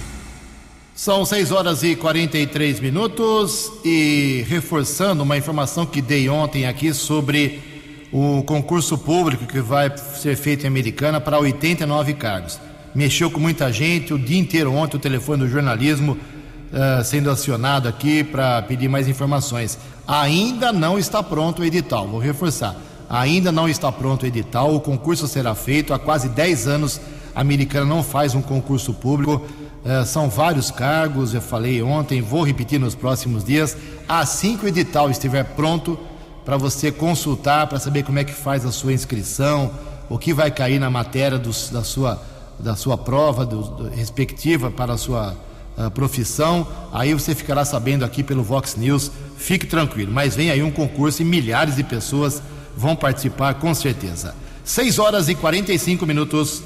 São 0.96 1.26
6 1.26 1.52
horas 1.52 1.84
e 1.84 1.94
43 1.94 2.80
minutos 2.80 3.70
e 3.84 4.46
reforçando 4.48 5.24
uma 5.24 5.36
informação 5.36 5.86
que 5.86 6.02
dei 6.02 6.30
ontem 6.30 6.66
aqui 6.66 6.94
sobre 6.94 8.08
o 8.14 8.42
concurso 8.44 8.98
público 8.98 9.46
que 9.46 9.60
vai 9.60 9.92
ser 9.98 10.38
feito 10.38 10.64
em 10.64 10.68
Americana 10.68 11.20
para 11.20 11.38
89 11.38 12.14
cargos. 12.14 12.62
Mexeu 12.96 13.30
com 13.30 13.42
muita 13.42 13.74
gente 13.74 14.14
o 14.14 14.18
dia 14.18 14.40
inteiro 14.40 14.72
ontem, 14.72 14.96
o 14.96 15.00
telefone 15.00 15.40
do 15.40 15.50
jornalismo 15.50 16.14
uh, 16.14 17.04
sendo 17.04 17.30
acionado 17.30 17.90
aqui 17.90 18.24
para 18.24 18.62
pedir 18.62 18.88
mais 18.88 19.10
informações. 19.10 19.78
Ainda 20.08 20.72
não 20.72 20.98
está 20.98 21.22
pronto 21.22 21.62
o 21.62 21.66
edital, 21.66 22.08
vou 22.08 22.22
reforçar. 22.22 22.74
Ainda 23.10 23.52
não 23.52 23.68
está 23.68 23.92
pronto 23.92 24.24
o 24.24 24.28
edital, 24.28 24.74
o 24.74 24.80
concurso 24.80 25.28
será 25.28 25.56
feito 25.56 25.94
há 25.94 26.00
quase 26.00 26.30
10 26.30 26.70
anos. 26.70 27.02
A 27.36 27.42
Americana 27.42 27.86
não 27.86 28.02
faz 28.02 28.34
um 28.34 28.42
concurso 28.42 28.94
público. 28.94 29.46
Uh, 29.86 30.04
são 30.04 30.28
vários 30.28 30.72
cargos, 30.72 31.36
eu 31.36 31.42
falei 31.42 31.80
ontem, 31.84 32.20
vou 32.20 32.44
repetir 32.44 32.80
nos 32.80 32.96
próximos 32.96 33.44
dias. 33.44 33.78
Assim 34.10 34.58
que 34.58 34.66
o 34.66 34.68
edital 34.68 35.12
estiver 35.12 35.44
pronto, 35.44 36.00
para 36.44 36.58
você 36.58 36.92
consultar, 36.92 37.68
para 37.68 37.80
saber 37.80 38.04
como 38.04 38.18
é 38.18 38.24
que 38.24 38.34
faz 38.34 38.66
a 38.66 38.72
sua 38.72 38.94
inscrição, 38.94 39.72
o 40.10 40.18
que 40.18 40.34
vai 40.34 40.52
cair 40.52 40.80
na 40.80 40.90
matéria 40.90 41.38
do, 41.38 41.52
da, 41.72 41.84
sua, 41.84 42.22
da 42.60 42.76
sua 42.76 42.98
prova 42.98 43.46
do, 43.46 43.62
do, 43.62 43.90
respectiva 43.90 44.72
para 44.72 44.94
a 44.94 44.98
sua 44.98 45.36
uh, 45.78 45.90
profissão. 45.92 46.68
Aí 46.92 47.14
você 47.14 47.34
ficará 47.34 47.66
sabendo 47.66 48.06
aqui 48.06 48.24
pelo 48.24 48.44
Vox 48.44 48.76
News. 48.76 49.12
Fique 49.38 49.66
tranquilo, 49.66 50.12
mas 50.12 50.36
vem 50.36 50.52
aí 50.52 50.62
um 50.62 50.72
concurso 50.72 51.22
e 51.22 51.26
milhares 51.26 51.76
de 51.76 51.84
pessoas 51.84 52.42
vão 52.78 52.96
participar 52.96 53.56
com 53.56 53.74
certeza. 53.74 54.36
6 54.64 55.00
horas 55.00 55.30
e 55.30 55.36
45 55.36 56.06
minutos. 56.06 56.64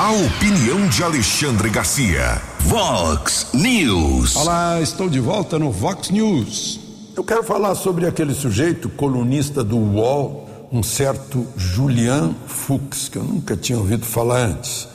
A 0.00 0.12
opinião 0.12 0.88
de 0.88 1.04
Alexandre 1.04 1.68
Garcia. 1.68 2.40
Vox 2.60 3.48
News. 3.52 4.34
Olá, 4.34 4.80
estou 4.80 5.10
de 5.10 5.20
volta 5.20 5.58
no 5.58 5.70
Vox 5.70 6.08
News. 6.08 6.80
Eu 7.14 7.22
quero 7.22 7.44
falar 7.44 7.74
sobre 7.74 8.06
aquele 8.06 8.32
sujeito, 8.32 8.88
colunista 8.88 9.62
do 9.62 9.76
UOL, 9.76 10.68
um 10.72 10.82
certo 10.82 11.46
Julian 11.54 12.34
Fuchs, 12.46 13.10
que 13.10 13.18
eu 13.18 13.22
nunca 13.22 13.54
tinha 13.54 13.76
ouvido 13.76 14.06
falar 14.06 14.46
antes. 14.46 14.88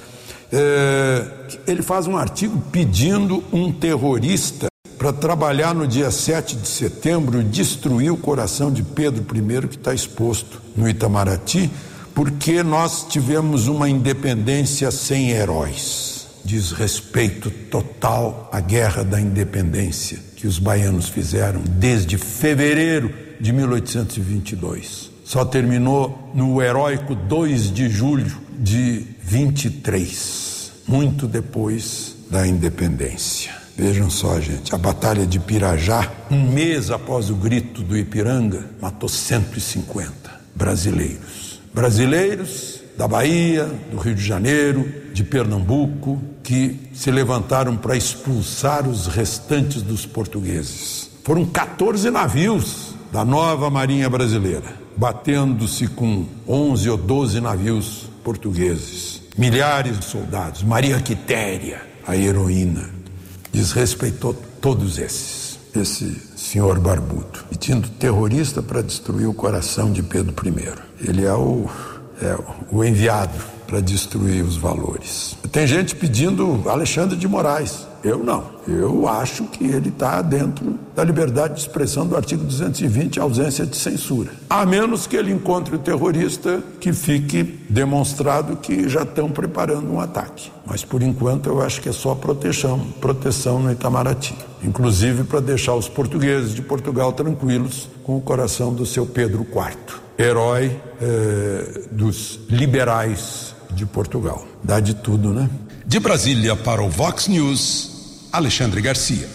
É, 0.51 1.27
ele 1.67 1.83
faz 1.83 2.07
um 2.07 2.17
artigo 2.17 2.59
pedindo 2.71 3.43
um 3.53 3.71
terrorista 3.71 4.65
para 4.97 5.13
trabalhar 5.13 5.75
no 5.75 5.87
dia 5.87 6.09
7 6.09 6.55
de 6.55 6.67
setembro 6.67 7.41
e 7.41 7.43
destruir 7.43 8.11
o 8.11 8.17
coração 8.17 8.73
de 8.73 8.81
Pedro 8.81 9.23
I, 9.37 9.67
que 9.67 9.75
está 9.75 9.93
exposto 9.93 10.59
no 10.75 10.89
Itamaraty, 10.89 11.69
porque 12.15 12.63
nós 12.63 13.05
tivemos 13.09 13.67
uma 13.67 13.89
independência 13.89 14.89
sem 14.89 15.31
heróis. 15.31 16.27
Diz 16.45 16.71
respeito 16.71 17.51
total 17.51 18.49
à 18.53 18.61
guerra 18.61 19.03
da 19.03 19.19
independência 19.19 20.17
que 20.37 20.47
os 20.47 20.57
baianos 20.57 21.09
fizeram 21.09 21.61
desde 21.61 22.17
fevereiro 22.17 23.13
de 23.39 23.51
1822. 23.51 25.11
Só 25.25 25.43
terminou 25.43 26.31
no 26.33 26.61
heróico 26.61 27.15
2 27.15 27.73
de 27.73 27.89
julho 27.89 28.37
de 28.57 29.05
23, 29.21 30.71
muito 30.87 31.27
depois 31.27 32.15
da 32.31 32.47
independência. 32.47 33.51
Vejam 33.75 34.09
só, 34.09 34.39
gente, 34.39 34.73
a 34.73 34.77
Batalha 34.77 35.25
de 35.25 35.37
Pirajá, 35.37 36.09
um 36.31 36.49
mês 36.49 36.91
após 36.91 37.29
o 37.29 37.35
grito 37.35 37.81
do 37.81 37.97
Ipiranga, 37.97 38.69
matou 38.79 39.09
150 39.09 40.13
brasileiros 40.55 41.44
brasileiros 41.75 42.79
da 42.97 43.05
Bahia, 43.05 43.65
do 43.91 43.97
Rio 43.97 44.15
de 44.15 44.23
Janeiro, 44.23 44.89
de 45.13 45.25
Pernambuco, 45.25 46.21
que 46.41 46.89
se 46.93 47.11
levantaram 47.11 47.75
para 47.75 47.97
expulsar 47.97 48.87
os 48.87 49.07
restantes 49.07 49.81
dos 49.81 50.05
portugueses. 50.05 51.09
Foram 51.25 51.45
14 51.45 52.09
navios 52.09 52.95
da 53.11 53.25
nova 53.25 53.69
Marinha 53.69 54.09
Brasileira, 54.09 54.73
batendo-se 54.95 55.87
com 55.87 56.25
11 56.47 56.89
ou 56.89 56.97
12 56.97 57.41
navios 57.41 58.09
portugueses. 58.23 59.21
Milhares 59.37 59.99
de 59.99 60.05
soldados. 60.05 60.63
Maria 60.63 61.01
Quitéria, 61.01 61.81
a 62.07 62.15
heroína, 62.15 62.89
desrespeitou 63.51 64.33
todos 64.61 64.97
esses. 64.97 65.44
Esse 65.75 66.21
senhor 66.37 66.79
barbudo, 66.79 67.43
pedindo 67.49 67.89
terrorista 67.89 68.61
para 68.61 68.81
destruir 68.81 69.27
o 69.27 69.33
coração 69.33 69.91
de 69.91 70.01
Pedro 70.01 70.33
I. 70.47 70.73
Ele 71.01 71.25
é 71.25 71.33
o, 71.33 71.69
é 72.21 72.37
o 72.71 72.83
enviado 72.83 73.37
para 73.67 73.81
destruir 73.81 74.43
os 74.43 74.55
valores. 74.55 75.35
Tem 75.51 75.67
gente 75.67 75.95
pedindo 75.95 76.63
Alexandre 76.69 77.17
de 77.17 77.27
Moraes. 77.27 77.85
Eu 78.05 78.23
não. 78.23 78.43
Eu 78.67 79.07
acho 79.07 79.45
que 79.45 79.63
ele 79.63 79.89
está 79.89 80.21
dentro 80.21 80.77
da 80.95 81.03
liberdade 81.03 81.55
de 81.55 81.61
expressão 81.61 82.05
do 82.05 82.15
artigo 82.15 82.43
220, 82.43 83.19
ausência 83.19 83.65
de 83.65 83.75
censura. 83.75 84.31
A 84.47 84.63
menos 84.63 85.07
que 85.07 85.15
ele 85.17 85.31
encontre 85.31 85.75
o 85.75 85.79
terrorista 85.79 86.61
que 86.79 86.93
fique 86.93 87.41
demonstrado 87.67 88.57
que 88.57 88.87
já 88.87 89.01
estão 89.01 89.27
preparando 89.31 89.91
um 89.91 89.99
ataque. 89.99 90.51
Mas 90.67 90.85
por 90.85 91.01
enquanto 91.01 91.47
eu 91.47 91.63
acho 91.63 91.81
que 91.81 91.89
é 91.89 91.91
só 91.91 92.13
proteção, 92.13 92.79
proteção 93.01 93.57
no 93.59 93.71
Itamaraty. 93.71 94.35
Inclusive 94.63 95.23
para 95.23 95.39
deixar 95.39 95.73
os 95.73 95.89
portugueses 95.89 96.53
de 96.53 96.61
Portugal 96.61 97.11
tranquilos 97.11 97.89
com 98.03 98.17
o 98.17 98.21
coração 98.21 98.71
do 98.71 98.85
seu 98.85 99.07
Pedro 99.07 99.47
IV, 99.51 99.99
herói 100.15 100.79
eh, 101.01 101.81
dos 101.91 102.39
liberais 102.47 103.55
de 103.71 103.83
Portugal. 103.83 104.45
Dá 104.63 104.79
de 104.79 104.93
tudo, 104.93 105.33
né? 105.33 105.49
De 105.87 105.99
Brasília 105.99 106.55
para 106.55 106.83
o 106.83 106.89
Vox 106.89 107.27
News, 107.27 107.94
Alexandre 108.35 108.81
Garcia. 108.81 109.29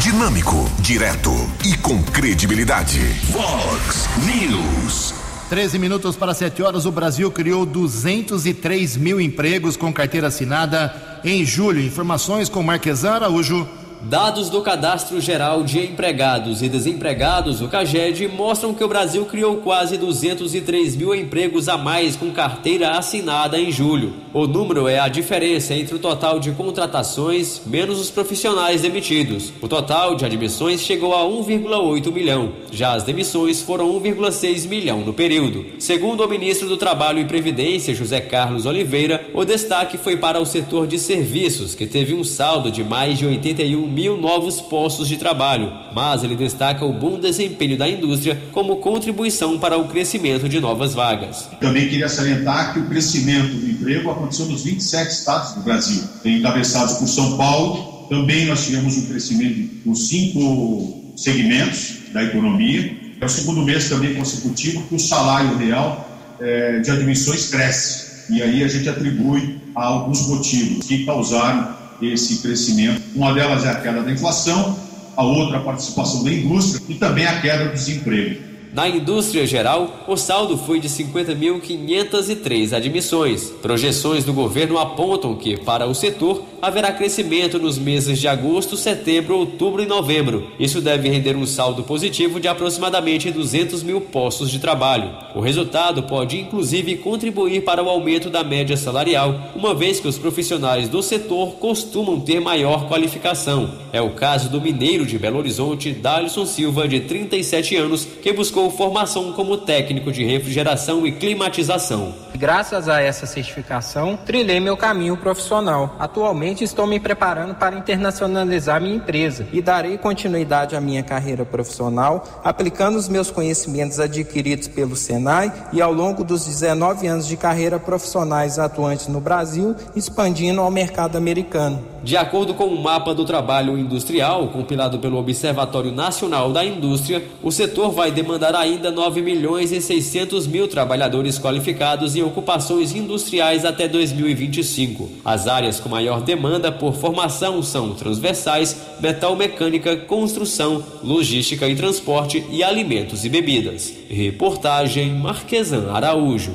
Dinâmico, 0.00 0.56
direto 0.78 1.30
e 1.66 1.76
com 1.76 2.02
credibilidade. 2.02 2.98
Vox 3.30 4.08
News. 4.24 5.12
13 5.50 5.78
minutos 5.78 6.16
para 6.16 6.32
7 6.32 6.62
horas. 6.62 6.86
O 6.86 6.90
Brasil 6.90 7.30
criou 7.30 7.66
203 7.66 8.96
mil 8.96 9.20
empregos 9.20 9.76
com 9.76 9.92
carteira 9.92 10.28
assinada 10.28 11.20
em 11.22 11.44
julho. 11.44 11.82
Informações 11.82 12.48
com 12.48 12.62
Marquesan 12.62 13.16
Araújo. 13.16 13.68
Dados 14.04 14.50
do 14.50 14.60
Cadastro 14.62 15.20
Geral 15.20 15.62
de 15.62 15.78
Empregados 15.78 16.60
e 16.60 16.68
Desempregados, 16.68 17.60
o 17.60 17.68
CAGED, 17.68 18.26
mostram 18.26 18.74
que 18.74 18.82
o 18.82 18.88
Brasil 18.88 19.24
criou 19.26 19.58
quase 19.58 19.96
203 19.96 20.96
mil 20.96 21.14
empregos 21.14 21.68
a 21.68 21.78
mais 21.78 22.16
com 22.16 22.32
carteira 22.32 22.98
assinada 22.98 23.60
em 23.60 23.70
julho. 23.70 24.14
O 24.34 24.46
número 24.46 24.88
é 24.88 24.98
a 24.98 25.08
diferença 25.08 25.72
entre 25.74 25.94
o 25.94 26.00
total 26.00 26.40
de 26.40 26.50
contratações 26.50 27.62
menos 27.64 28.00
os 28.00 28.10
profissionais 28.10 28.82
demitidos. 28.82 29.52
O 29.62 29.68
total 29.68 30.16
de 30.16 30.24
admissões 30.24 30.80
chegou 30.80 31.14
a 31.14 31.22
1,8 31.22 32.12
milhão. 32.12 32.52
Já 32.72 32.94
as 32.94 33.04
demissões 33.04 33.62
foram 33.62 33.88
1,6 34.00 34.66
milhão 34.66 35.02
no 35.02 35.12
período. 35.12 35.64
Segundo 35.78 36.24
o 36.24 36.28
ministro 36.28 36.66
do 36.66 36.76
Trabalho 36.76 37.20
e 37.20 37.24
Previdência, 37.24 37.94
José 37.94 38.20
Carlos 38.20 38.66
Oliveira, 38.66 39.28
o 39.32 39.44
destaque 39.44 39.96
foi 39.96 40.16
para 40.16 40.40
o 40.40 40.46
setor 40.46 40.88
de 40.88 40.98
serviços, 40.98 41.74
que 41.74 41.86
teve 41.86 42.14
um 42.14 42.24
saldo 42.24 42.70
de 42.70 42.82
mais 42.82 43.18
de 43.18 43.26
81 43.26 43.91
mil 43.92 44.16
novos 44.16 44.60
postos 44.60 45.06
de 45.06 45.16
trabalho, 45.16 45.72
mas 45.94 46.24
ele 46.24 46.34
destaca 46.34 46.84
o 46.84 46.92
bom 46.92 47.20
desempenho 47.20 47.76
da 47.76 47.88
indústria 47.88 48.40
como 48.52 48.76
contribuição 48.76 49.58
para 49.58 49.76
o 49.76 49.88
crescimento 49.88 50.48
de 50.48 50.58
novas 50.58 50.94
vagas. 50.94 51.48
Também 51.60 51.88
queria 51.88 52.08
salientar 52.08 52.72
que 52.72 52.80
o 52.80 52.86
crescimento 52.86 53.54
do 53.54 53.70
emprego 53.70 54.10
aconteceu 54.10 54.46
nos 54.46 54.64
27 54.64 55.10
estados 55.10 55.52
do 55.52 55.60
Brasil, 55.60 56.02
encabeçados 56.24 56.94
por 56.94 57.06
São 57.06 57.36
Paulo. 57.36 58.06
Também 58.08 58.46
nós 58.46 58.64
tivemos 58.64 58.96
um 58.96 59.06
crescimento 59.06 59.70
nos 59.86 60.08
cinco 60.08 61.12
segmentos 61.16 61.96
da 62.12 62.24
economia. 62.24 62.96
É 63.20 63.24
o 63.24 63.28
segundo 63.28 63.62
mês 63.62 63.88
também 63.88 64.14
consecutivo 64.14 64.82
que 64.88 64.94
o 64.94 64.98
salário 64.98 65.56
real 65.56 66.08
é, 66.40 66.80
de 66.80 66.90
admissões 66.90 67.48
cresce. 67.48 68.32
E 68.32 68.42
aí 68.42 68.64
a 68.64 68.68
gente 68.68 68.88
atribui 68.88 69.60
a 69.74 69.84
alguns 69.84 70.26
motivos 70.26 70.86
que 70.86 71.04
causaram 71.04 71.81
esse 72.06 72.38
crescimento. 72.38 73.02
Uma 73.14 73.32
delas 73.32 73.64
é 73.64 73.70
a 73.70 73.74
queda 73.74 74.02
da 74.02 74.10
inflação, 74.10 74.78
a 75.16 75.22
outra 75.22 75.58
a 75.58 75.60
participação 75.60 76.24
da 76.24 76.32
indústria 76.32 76.82
e 76.88 76.94
também 76.94 77.26
a 77.26 77.40
queda 77.40 77.66
do 77.66 77.72
desemprego. 77.72 78.51
Na 78.72 78.88
indústria 78.88 79.46
geral, 79.46 80.02
o 80.08 80.16
saldo 80.16 80.56
foi 80.56 80.80
de 80.80 80.88
50.503 80.88 82.72
admissões. 82.72 83.50
Projeções 83.60 84.24
do 84.24 84.32
governo 84.32 84.78
apontam 84.78 85.34
que, 85.36 85.58
para 85.58 85.86
o 85.86 85.94
setor, 85.94 86.42
haverá 86.62 86.90
crescimento 86.90 87.58
nos 87.58 87.76
meses 87.76 88.18
de 88.18 88.26
agosto, 88.26 88.74
setembro, 88.74 89.36
outubro 89.36 89.82
e 89.82 89.86
novembro. 89.86 90.50
Isso 90.58 90.80
deve 90.80 91.10
render 91.10 91.36
um 91.36 91.44
saldo 91.44 91.82
positivo 91.82 92.40
de 92.40 92.48
aproximadamente 92.48 93.30
200 93.30 93.82
mil 93.82 94.00
postos 94.00 94.50
de 94.50 94.58
trabalho. 94.58 95.10
O 95.34 95.40
resultado 95.40 96.04
pode, 96.04 96.40
inclusive, 96.40 96.96
contribuir 96.96 97.64
para 97.64 97.82
o 97.82 97.90
aumento 97.90 98.30
da 98.30 98.42
média 98.42 98.78
salarial, 98.78 99.50
uma 99.54 99.74
vez 99.74 100.00
que 100.00 100.08
os 100.08 100.16
profissionais 100.16 100.88
do 100.88 101.02
setor 101.02 101.56
costumam 101.56 102.18
ter 102.18 102.40
maior 102.40 102.88
qualificação. 102.88 103.82
É 103.92 104.00
o 104.00 104.14
caso 104.14 104.48
do 104.48 104.62
mineiro 104.62 105.04
de 105.04 105.18
Belo 105.18 105.38
Horizonte, 105.38 105.90
Dalisson 105.90 106.46
Silva, 106.46 106.88
de 106.88 107.00
37 107.00 107.76
anos, 107.76 108.08
que 108.22 108.32
buscou 108.32 108.61
buscou 108.62 108.70
formação 108.70 109.32
como 109.32 109.56
técnico 109.56 110.12
de 110.12 110.24
refrigeração 110.24 111.06
e 111.06 111.12
climatização. 111.12 112.14
Graças 112.34 112.88
a 112.88 113.00
essa 113.00 113.26
certificação, 113.26 114.16
trilhei 114.16 114.58
meu 114.58 114.76
caminho 114.76 115.16
profissional. 115.16 115.96
Atualmente 115.98 116.64
estou 116.64 116.86
me 116.86 116.98
preparando 116.98 117.54
para 117.54 117.76
internacionalizar 117.76 118.80
minha 118.80 118.96
empresa 118.96 119.46
e 119.52 119.62
darei 119.62 119.98
continuidade 119.98 120.74
à 120.74 120.80
minha 120.80 121.02
carreira 121.02 121.44
profissional, 121.44 122.24
aplicando 122.42 122.96
os 122.96 123.08
meus 123.08 123.30
conhecimentos 123.30 124.00
adquiridos 124.00 124.66
pelo 124.66 124.96
Senai 124.96 125.52
e 125.72 125.80
ao 125.80 125.92
longo 125.92 126.24
dos 126.24 126.44
19 126.46 127.06
anos 127.06 127.26
de 127.26 127.36
carreira 127.36 127.78
profissionais 127.78 128.58
atuantes 128.58 129.08
no 129.08 129.20
Brasil, 129.20 129.76
expandindo 129.94 130.60
ao 130.60 130.70
mercado 130.70 131.16
americano. 131.16 131.92
De 132.02 132.16
acordo 132.16 132.52
com 132.54 132.66
o 132.66 132.82
mapa 132.82 133.14
do 133.14 133.24
trabalho 133.24 133.78
industrial 133.78 134.48
compilado 134.48 134.98
pelo 134.98 135.18
Observatório 135.18 135.92
Nacional 135.92 136.52
da 136.52 136.64
Indústria, 136.64 137.22
o 137.40 137.52
setor 137.52 137.92
vai 137.92 138.10
demandar 138.10 138.51
ainda 138.60 138.90
9 138.90 139.22
milhões 139.22 139.72
e 139.72 139.80
600 139.80 140.46
mil 140.46 140.68
trabalhadores 140.68 141.38
qualificados 141.38 142.16
em 142.16 142.22
ocupações 142.22 142.94
industriais 142.94 143.64
até 143.64 143.88
2025. 143.88 145.08
As 145.24 145.46
áreas 145.46 145.80
com 145.80 145.88
maior 145.88 146.20
demanda 146.20 146.70
por 146.70 146.94
formação 146.94 147.62
são 147.62 147.94
transversais, 147.94 148.76
metal 149.00 149.36
mecânica, 149.36 149.96
construção, 149.96 150.84
logística 151.02 151.68
e 151.68 151.74
transporte 151.74 152.44
e 152.50 152.62
alimentos 152.62 153.24
e 153.24 153.28
bebidas. 153.28 153.92
Reportagem 154.08 155.14
Marquesan 155.14 155.90
Araújo. 155.92 156.52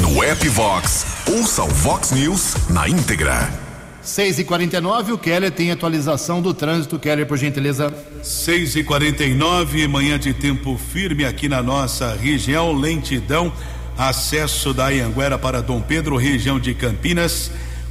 No 0.00 0.22
app 0.22 0.48
Vox, 0.48 1.06
ouça 1.28 1.62
o 1.64 1.68
Vox 1.68 2.12
News 2.12 2.54
na 2.70 2.88
íntegra. 2.88 3.65
6 4.06 4.38
e 4.38 4.44
49 4.44 5.12
o 5.12 5.18
Keller 5.18 5.50
tem 5.50 5.72
atualização 5.72 6.40
do 6.40 6.54
trânsito. 6.54 6.96
Keller, 6.96 7.26
por 7.26 7.36
gentileza. 7.36 7.92
6 8.22 8.76
e 8.76 8.84
49 8.84 9.88
manhã 9.88 10.16
de 10.16 10.32
tempo 10.32 10.78
firme 10.78 11.24
aqui 11.24 11.48
na 11.48 11.60
nossa 11.60 12.14
região, 12.14 12.72
lentidão, 12.72 13.52
acesso 13.98 14.72
da 14.72 14.86
Anhanguera 14.86 15.36
para 15.36 15.60
Dom 15.60 15.80
Pedro, 15.80 16.16
região 16.16 16.60
de 16.60 16.72
Campinas, 16.72 17.50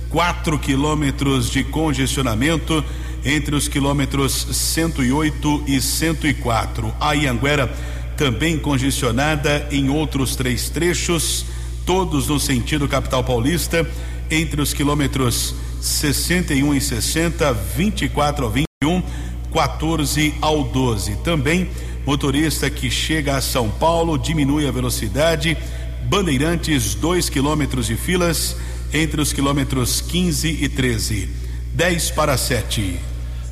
4 0.10 0.58
quilômetros 0.58 1.52
de 1.52 1.66
congestionamento 1.66 2.82
entre 3.26 3.54
os 3.54 3.68
quilômetros 3.68 4.48
108 4.54 5.66
e 5.68 5.82
104. 5.82 6.96
A 6.98 7.12
Anhanguera 7.12 7.70
também 8.16 8.58
congestionada 8.58 9.68
em 9.70 9.90
outros 9.90 10.34
três 10.38 10.70
trechos, 10.70 11.46
todos 11.86 12.30
no 12.30 12.40
sentido 12.40 12.88
capital 12.88 13.22
paulista, 13.22 13.86
entre 14.32 14.62
os 14.62 14.74
quilômetros 14.74 15.54
61 15.86 16.74
e 16.74 16.82
60, 16.82 17.54
24 17.54 18.46
ao 18.46 18.52
21, 18.52 19.04
14 19.54 20.34
ao 20.42 20.64
12. 20.64 21.18
Também 21.18 21.70
motorista 22.06 22.70
que 22.70 22.90
chega 22.90 23.38
a 23.38 23.42
São 23.42 23.70
Paulo 23.70 24.18
diminui 24.18 24.68
a 24.68 24.72
velocidade. 24.72 25.56
Bandeirantes, 26.04 26.96
2 26.96 27.30
quilômetros 27.30 27.88
de 27.88 27.96
filas 27.96 28.58
entre 28.92 29.22
os 29.22 29.32
quilômetros 29.32 30.02
15 30.02 30.48
e 30.48 30.68
13. 30.68 31.30
10 31.74 32.12
para 32.12 32.36
7. 32.36 33.00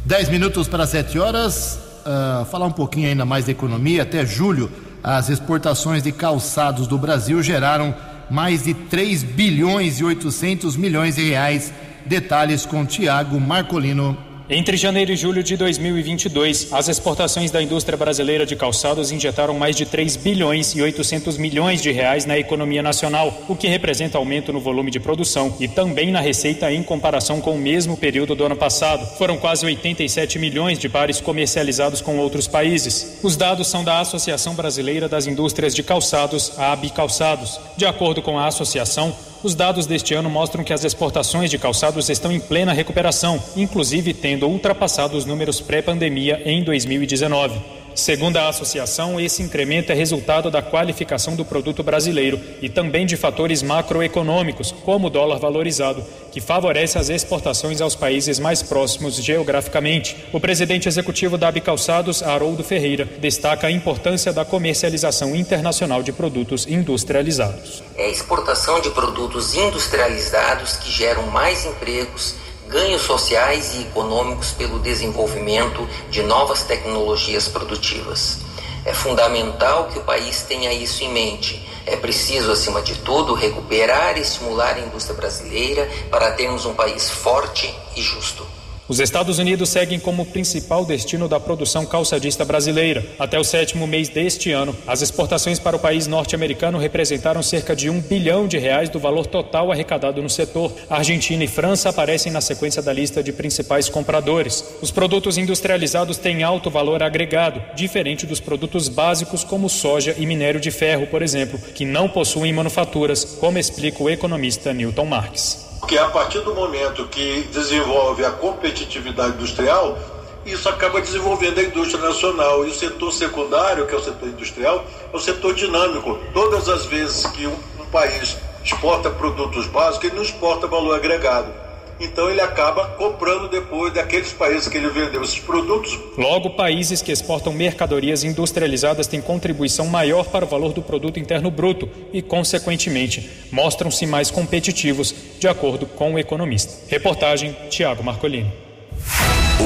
10 0.04 0.30
minutos 0.30 0.68
para 0.68 0.88
7 0.88 1.20
horas. 1.20 1.80
Uh, 2.06 2.46
falar 2.46 2.66
um 2.66 2.72
pouquinho 2.72 3.08
ainda 3.08 3.26
mais 3.26 3.46
da 3.46 3.52
economia. 3.52 4.02
Até 4.02 4.26
julho, 4.26 4.72
as 5.04 5.30
exportações 5.30 6.02
de 6.02 6.12
calçados 6.12 6.88
do 6.88 6.98
Brasil 6.98 7.44
geraram 7.44 7.94
mais 8.34 8.64
de 8.64 8.74
3 8.74 9.22
bilhões 9.22 10.00
e 10.00 10.04
800 10.04 10.76
milhões 10.76 11.18
de 11.18 11.30
reais 11.30 11.72
Detalhes 12.04 12.66
com 12.66 12.84
Tiago 12.84 13.40
Marcolino. 13.40 14.18
Entre 14.56 14.78
janeiro 14.78 15.12
e 15.12 15.16
julho 15.16 15.42
de 15.42 15.58
2022, 15.58 16.72
as 16.72 16.88
exportações 16.88 17.50
da 17.50 17.60
indústria 17.60 17.98
brasileira 17.98 18.46
de 18.46 18.56
calçados 18.56 19.12
injetaram 19.12 19.58
mais 19.58 19.76
de 19.76 19.84
3 19.84 20.16
bilhões 20.16 20.76
e 20.76 20.82
800 20.84 21.40
milhões 21.40 21.82
de 21.82 21.92
reais 21.92 22.24
na 22.24 22.38
economia 22.38 22.84
nacional, 22.84 23.36
o 23.50 23.56
que 23.56 23.68
representa 23.68 24.20
aumento 24.20 24.54
no 24.54 24.60
volume 24.60 24.92
de 24.92 25.00
produção 25.00 25.58
e 25.60 25.68
também 25.68 26.12
na 26.12 26.22
receita 26.22 26.72
em 26.72 26.84
comparação 26.84 27.42
com 27.42 27.56
o 27.56 27.58
mesmo 27.58 27.98
período 27.98 28.36
do 28.36 28.46
ano 28.46 28.56
passado. 28.56 29.04
Foram 29.18 29.38
quase 29.38 29.66
87 29.66 30.38
milhões 30.38 30.78
de 30.78 30.88
pares 30.88 31.20
comercializados 31.20 32.00
com 32.00 32.20
outros 32.20 32.48
países. 32.48 33.18
Os 33.24 33.36
dados 33.36 33.68
são 33.68 33.84
da 33.84 34.02
Associação 34.02 34.54
Brasileira 34.54 35.10
das 35.10 35.26
Indústrias 35.26 35.74
de 35.74 35.82
Calçados, 35.82 36.54
a 36.60 36.74
AB 36.74 36.92
Calçados. 36.92 37.60
De 37.76 37.88
acordo 37.88 38.22
com 38.22 38.38
a 38.38 38.46
associação, 38.46 39.16
os 39.44 39.54
dados 39.54 39.86
deste 39.86 40.14
ano 40.14 40.30
mostram 40.30 40.64
que 40.64 40.74
as 40.74 40.84
exportações 40.84 41.52
de 41.52 41.58
calçados 41.58 42.10
estão 42.10 42.32
em 42.32 42.40
plena 42.40 42.72
recuperação, 42.72 43.44
inclusive 43.56 44.14
tendo 44.14 44.48
ultrapassado 44.48 45.18
os 45.18 45.26
números 45.26 45.60
pré-pandemia 45.60 46.42
em 46.46 46.64
2019. 46.64 47.83
Segundo 47.96 48.38
a 48.38 48.50
associação, 48.50 49.20
esse 49.20 49.44
incremento 49.44 49.92
é 49.92 49.96
resultado 49.96 50.50
da 50.50 50.62
qualificação 50.62 51.36
do 51.36 51.46
produto 51.46 51.84
brasileiro 51.84 52.40
e 52.62 52.68
também 52.68 53.06
de 53.06 53.16
fatores 53.16 53.62
macroeconômicos, 53.62 54.72
como 54.84 55.08
o 55.08 55.10
dólar 55.10 55.38
valorizado, 55.38 56.04
que 56.32 56.42
favorece 56.42 56.98
as 56.98 57.10
exportações 57.10 57.82
aos 57.82 57.96
países 57.96 58.40
mais 58.40 58.64
próximos 58.64 59.16
geograficamente. 59.16 60.18
O 60.34 60.40
presidente 60.40 60.88
executivo 60.88 61.38
da 61.38 61.48
Abicalçados, 61.48 62.24
Haroldo 62.24 62.64
Ferreira, 62.64 63.06
destaca 63.20 63.68
a 63.68 63.72
importância 63.72 64.34
da 64.34 64.44
comercialização 64.44 65.36
internacional 65.36 66.02
de 66.02 66.12
produtos 66.12 66.66
industrializados. 66.68 67.84
É 67.96 68.06
a 68.06 68.10
exportação 68.10 68.82
de 68.82 68.90
produtos 68.90 69.54
industrializados 69.54 70.78
que 70.78 70.92
geram 70.92 71.28
mais 71.28 71.66
empregos 71.66 72.43
ganhos 72.74 73.04
sociais 73.04 73.76
e 73.76 73.84
econômicos 73.84 74.52
pelo 74.52 74.80
desenvolvimento 74.80 75.88
de 76.10 76.24
novas 76.24 76.64
tecnologias 76.64 77.48
produtivas. 77.48 78.40
É 78.84 78.92
fundamental 78.92 79.90
que 79.90 80.00
o 80.00 80.04
país 80.04 80.42
tenha 80.42 80.74
isso 80.74 81.04
em 81.04 81.10
mente. 81.10 81.64
É 81.86 81.96
preciso, 81.96 82.52
acima 82.52 82.82
de 82.82 82.96
tudo, 82.96 83.36
recuperar 83.36 84.18
e 84.18 84.22
estimular 84.22 84.76
a 84.76 84.80
indústria 84.80 85.16
brasileira 85.16 85.88
para 86.10 86.32
termos 86.32 86.66
um 86.66 86.74
país 86.74 87.10
forte 87.12 87.74
e 87.96 88.02
justo. 88.02 88.53
Os 88.86 89.00
Estados 89.00 89.40
Unidos 89.40 89.70
seguem 89.70 89.98
como 89.98 90.26
principal 90.26 90.84
destino 90.84 91.30
da 91.30 91.40
produção 91.40 91.86
calçadista 91.86 92.44
brasileira. 92.44 93.06
Até 93.18 93.40
o 93.40 93.44
sétimo 93.44 93.88
mês 93.88 94.10
deste 94.10 94.52
ano, 94.52 94.76
as 94.86 95.02
exportações 95.02 95.58
para 95.58 95.78
o 95.78 95.80
país 95.80 96.06
norte-americano 96.06 96.78
representaram 96.78 97.42
cerca 97.42 97.74
de 97.74 97.90
um 97.90 98.02
bilhão 98.02 98.46
de 98.46 98.58
reais 98.58 98.90
do 98.90 99.00
valor 99.00 99.26
total 99.26 99.72
arrecadado 99.72 100.22
no 100.22 100.30
setor. 100.30 100.74
Argentina 100.90 101.46
e 101.46 101.48
França 101.48 101.88
aparecem 101.88 102.30
na 102.30 102.42
sequência 102.42 102.82
da 102.82 102.92
lista 102.92 103.24
de 103.24 103.32
principais 103.32 103.88
compradores. 103.88 104.66
Os 104.82 104.92
produtos 104.92 105.38
industrializados 105.38 106.18
têm 106.18 106.44
alto 106.44 106.70
valor 106.70 107.02
agregado, 107.02 107.64
diferente 107.76 108.26
dos 108.26 108.42
produtos 108.42 108.90
básicos 108.90 109.46
como 109.46 109.70
soja 109.70 110.14
e 110.18 110.26
minério 110.26 110.60
de 110.60 110.72
ferro, 110.72 111.08
por 111.08 111.22
exemplo, 111.22 111.58
que 111.58 111.86
não 111.86 112.10
possuem 112.10 112.52
manufaturas, 112.52 113.24
como 113.24 113.58
explica 113.58 114.04
o 114.04 114.10
economista 114.10 114.74
Newton 114.74 115.06
Marques. 115.06 115.73
Porque 115.84 115.98
a 115.98 116.08
partir 116.08 116.40
do 116.40 116.56
momento 116.56 117.06
que 117.08 117.42
desenvolve 117.52 118.24
a 118.24 118.32
competitividade 118.32 119.34
industrial, 119.34 120.00
isso 120.46 120.70
acaba 120.70 121.02
desenvolvendo 121.02 121.60
a 121.60 121.64
indústria 121.64 122.02
nacional. 122.02 122.66
E 122.66 122.70
o 122.70 122.74
setor 122.74 123.12
secundário, 123.12 123.86
que 123.86 123.94
é 123.94 123.98
o 123.98 124.02
setor 124.02 124.30
industrial, 124.30 124.86
é 125.12 125.16
o 125.16 125.20
setor 125.20 125.54
dinâmico. 125.54 126.18
Todas 126.34 126.70
as 126.70 126.86
vezes 126.86 127.26
que 127.26 127.48
um, 127.48 127.58
um 127.82 127.86
país 127.92 128.38
exporta 128.64 129.10
produtos 129.10 129.68
básicos, 129.68 130.06
ele 130.06 130.16
não 130.16 130.24
exporta 130.24 130.68
valor 130.68 130.96
agregado 130.96 131.63
então 132.00 132.30
ele 132.30 132.42
acaba 132.42 132.86
comprando 132.98 133.50
depois 133.50 133.94
daqueles 133.94 134.32
países 134.34 134.68
que 134.68 134.78
ele 134.78 134.90
vendeu 134.90 135.24
esses 135.24 135.40
produtos. 135.40 135.98
Logo, 136.18 136.52
países 136.52 137.02
que 137.02 137.12
exportam 137.12 137.54
mercadorias 137.54 138.24
industrializadas 138.24 139.08
têm 139.08 139.22
contribuição 139.22 139.88
maior 139.88 140.26
para 140.26 140.46
o 140.46 140.48
valor 140.48 140.74
do 140.74 140.82
produto 140.82 141.20
interno 141.20 141.50
bruto 141.50 141.90
e, 142.12 142.22
consequentemente, 142.22 143.48
mostram-se 143.52 144.06
mais 144.06 144.32
competitivos, 144.32 145.14
de 145.40 145.48
acordo 145.48 145.86
com 145.86 146.14
o 146.14 146.20
economista. 146.20 146.74
Reportagem 146.88 147.56
Tiago 147.70 148.04
Marcolini. 148.04 148.52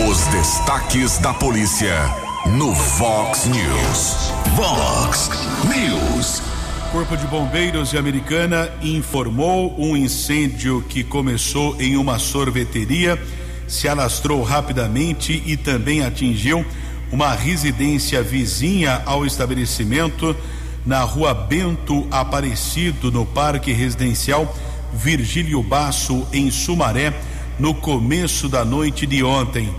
Os 0.09 0.27
destaques 0.27 1.17
da 1.17 1.33
polícia 1.33 1.95
no 2.45 2.71
Vox 2.73 3.45
News. 3.45 4.31
Vox 4.55 5.29
News. 5.65 6.56
Corpo 6.91 7.17
de 7.17 7.27
Bombeiros 7.27 7.89
de 7.89 7.97
Americana 7.97 8.71
informou 8.81 9.75
um 9.77 9.95
incêndio 9.95 10.81
que 10.87 11.03
começou 11.03 11.75
em 11.81 11.97
uma 11.97 12.17
sorveteria, 12.17 13.21
se 13.67 13.89
alastrou 13.89 14.41
rapidamente 14.41 15.43
e 15.45 15.57
também 15.57 16.05
atingiu 16.05 16.65
uma 17.11 17.33
residência 17.33 18.23
vizinha 18.23 19.01
ao 19.05 19.25
estabelecimento 19.25 20.35
na 20.85 21.01
rua 21.01 21.33
Bento 21.33 22.07
Aparecido, 22.09 23.11
no 23.11 23.25
Parque 23.25 23.73
Residencial 23.73 24.55
Virgílio 24.93 25.61
Basso, 25.61 26.25
em 26.31 26.49
Sumaré, 26.49 27.13
no 27.59 27.73
começo 27.73 28.47
da 28.47 28.63
noite 28.63 29.05
de 29.05 29.23
ontem. 29.23 29.69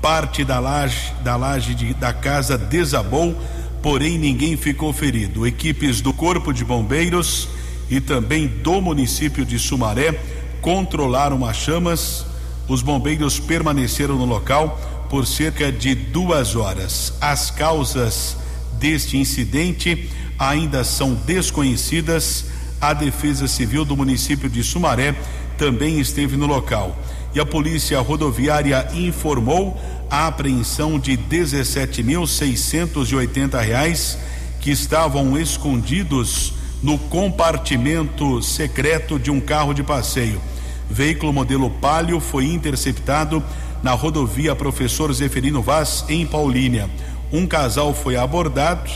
Parte 0.00 0.44
da 0.44 0.58
laje, 0.60 1.12
da 1.22 1.36
laje 1.36 1.74
de, 1.74 1.92
da 1.94 2.12
casa 2.12 2.56
desabou 2.56 3.36
porém 3.84 4.16
ninguém 4.16 4.56
ficou 4.56 4.94
ferido. 4.94 5.46
Equipes 5.46 6.00
do 6.00 6.10
Corpo 6.10 6.54
de 6.54 6.64
Bombeiros 6.64 7.50
e 7.90 8.00
também 8.00 8.46
do 8.46 8.80
município 8.80 9.44
de 9.44 9.58
Sumaré 9.58 10.18
controlaram 10.62 11.44
as 11.44 11.58
chamas. 11.58 12.24
Os 12.66 12.80
bombeiros 12.80 13.38
permaneceram 13.38 14.16
no 14.16 14.24
local 14.24 14.80
por 15.10 15.26
cerca 15.26 15.70
de 15.70 15.94
duas 15.94 16.56
horas. 16.56 17.12
As 17.20 17.50
causas 17.50 18.38
deste 18.80 19.18
incidente 19.18 20.08
ainda 20.38 20.82
são 20.82 21.12
desconhecidas. 21.12 22.46
A 22.80 22.94
Defesa 22.94 23.46
Civil 23.46 23.84
do 23.84 23.94
município 23.94 24.48
de 24.48 24.64
Sumaré 24.64 25.14
também 25.58 26.00
esteve 26.00 26.38
no 26.38 26.46
local. 26.46 26.98
E 27.34 27.40
a 27.40 27.46
Polícia 27.46 28.00
Rodoviária 28.00 28.88
informou 28.94 29.76
a 30.08 30.28
apreensão 30.28 31.00
de 31.00 31.16
17.680 31.16 33.60
reais 33.60 34.16
que 34.60 34.70
estavam 34.70 35.36
escondidos 35.36 36.52
no 36.80 36.96
compartimento 36.96 38.40
secreto 38.40 39.18
de 39.18 39.32
um 39.32 39.40
carro 39.40 39.74
de 39.74 39.82
passeio. 39.82 40.40
Veículo 40.88 41.32
modelo 41.32 41.68
Palio 41.68 42.20
foi 42.20 42.46
interceptado 42.46 43.42
na 43.82 43.90
rodovia 43.92 44.54
Professor 44.54 45.12
Zeferino 45.12 45.60
Vaz, 45.60 46.04
em 46.08 46.24
Paulínia. 46.24 46.88
Um 47.32 47.48
casal 47.48 47.92
foi 47.92 48.16
abordado. 48.16 48.88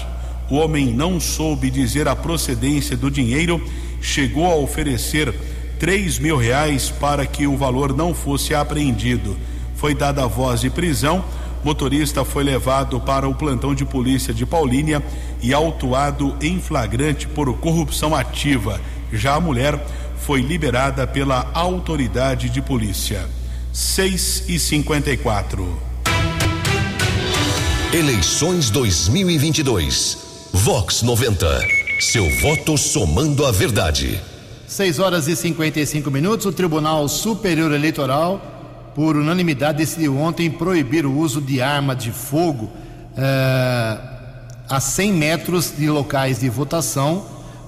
O 0.49 0.55
homem 0.57 0.87
não 0.87 1.19
soube 1.19 1.71
dizer 1.71 2.07
a 2.07 2.15
procedência 2.15 2.97
do 2.97 3.11
dinheiro, 3.11 3.61
chegou 4.01 4.47
a 4.47 4.55
oferecer 4.55 5.35
três 5.79 6.19
mil 6.19 6.37
reais 6.37 6.91
para 6.91 7.27
que 7.27 7.47
o 7.47 7.57
valor 7.57 7.95
não 7.95 8.15
fosse 8.15 8.55
apreendido 8.55 9.37
foi 9.79 9.95
dada 9.95 10.27
voz 10.27 10.61
de 10.61 10.69
prisão. 10.69 11.25
Motorista 11.63 12.25
foi 12.25 12.43
levado 12.43 13.01
para 13.01 13.29
o 13.29 13.35
plantão 13.35 13.75
de 13.75 13.85
polícia 13.85 14.35
de 14.35 14.45
Paulínia 14.45 15.03
e 15.41 15.55
autuado 15.55 16.37
em 16.43 16.61
flagrante 16.61 17.29
por 17.29 17.53
corrupção 17.59 18.15
ativa. 18.15 18.81
Já 19.13 19.37
a 19.37 19.41
mulher 19.41 19.81
foi 20.19 20.41
liberada 20.41 21.07
pela 21.07 21.49
autoridade 21.55 22.51
de 22.51 22.61
polícia. 22.61 23.25
6 23.73 24.45
e 24.49 24.59
54. 24.59 25.79
Eleições 27.93 28.69
2022. 28.71 30.19
Vox 30.53 31.03
90. 31.03 31.47
Seu 32.01 32.29
voto 32.41 32.77
somando 32.77 33.47
a 33.47 33.53
verdade. 33.53 34.21
6 34.69 35.01
horas 35.01 35.27
e 35.27 35.35
55 35.35 36.11
minutos. 36.11 36.47
O 36.47 36.53
Tribunal 36.53 37.09
Superior 37.09 37.73
Eleitoral 37.73 38.59
por 38.99 39.17
unanimidade, 39.17 39.79
decidiu 39.79 40.19
ontem 40.19 40.51
proibir 40.51 41.07
o 41.07 41.17
uso 41.17 41.41
de 41.41 41.63
arma 41.63 41.95
de 41.95 42.11
fogo 42.11 42.69
eh, 43.17 43.97
a 44.69 44.81
100 44.81 45.13
metros 45.13 45.73
de 45.79 45.89
locais 45.89 46.41
de 46.41 46.49
votação, 46.49 47.25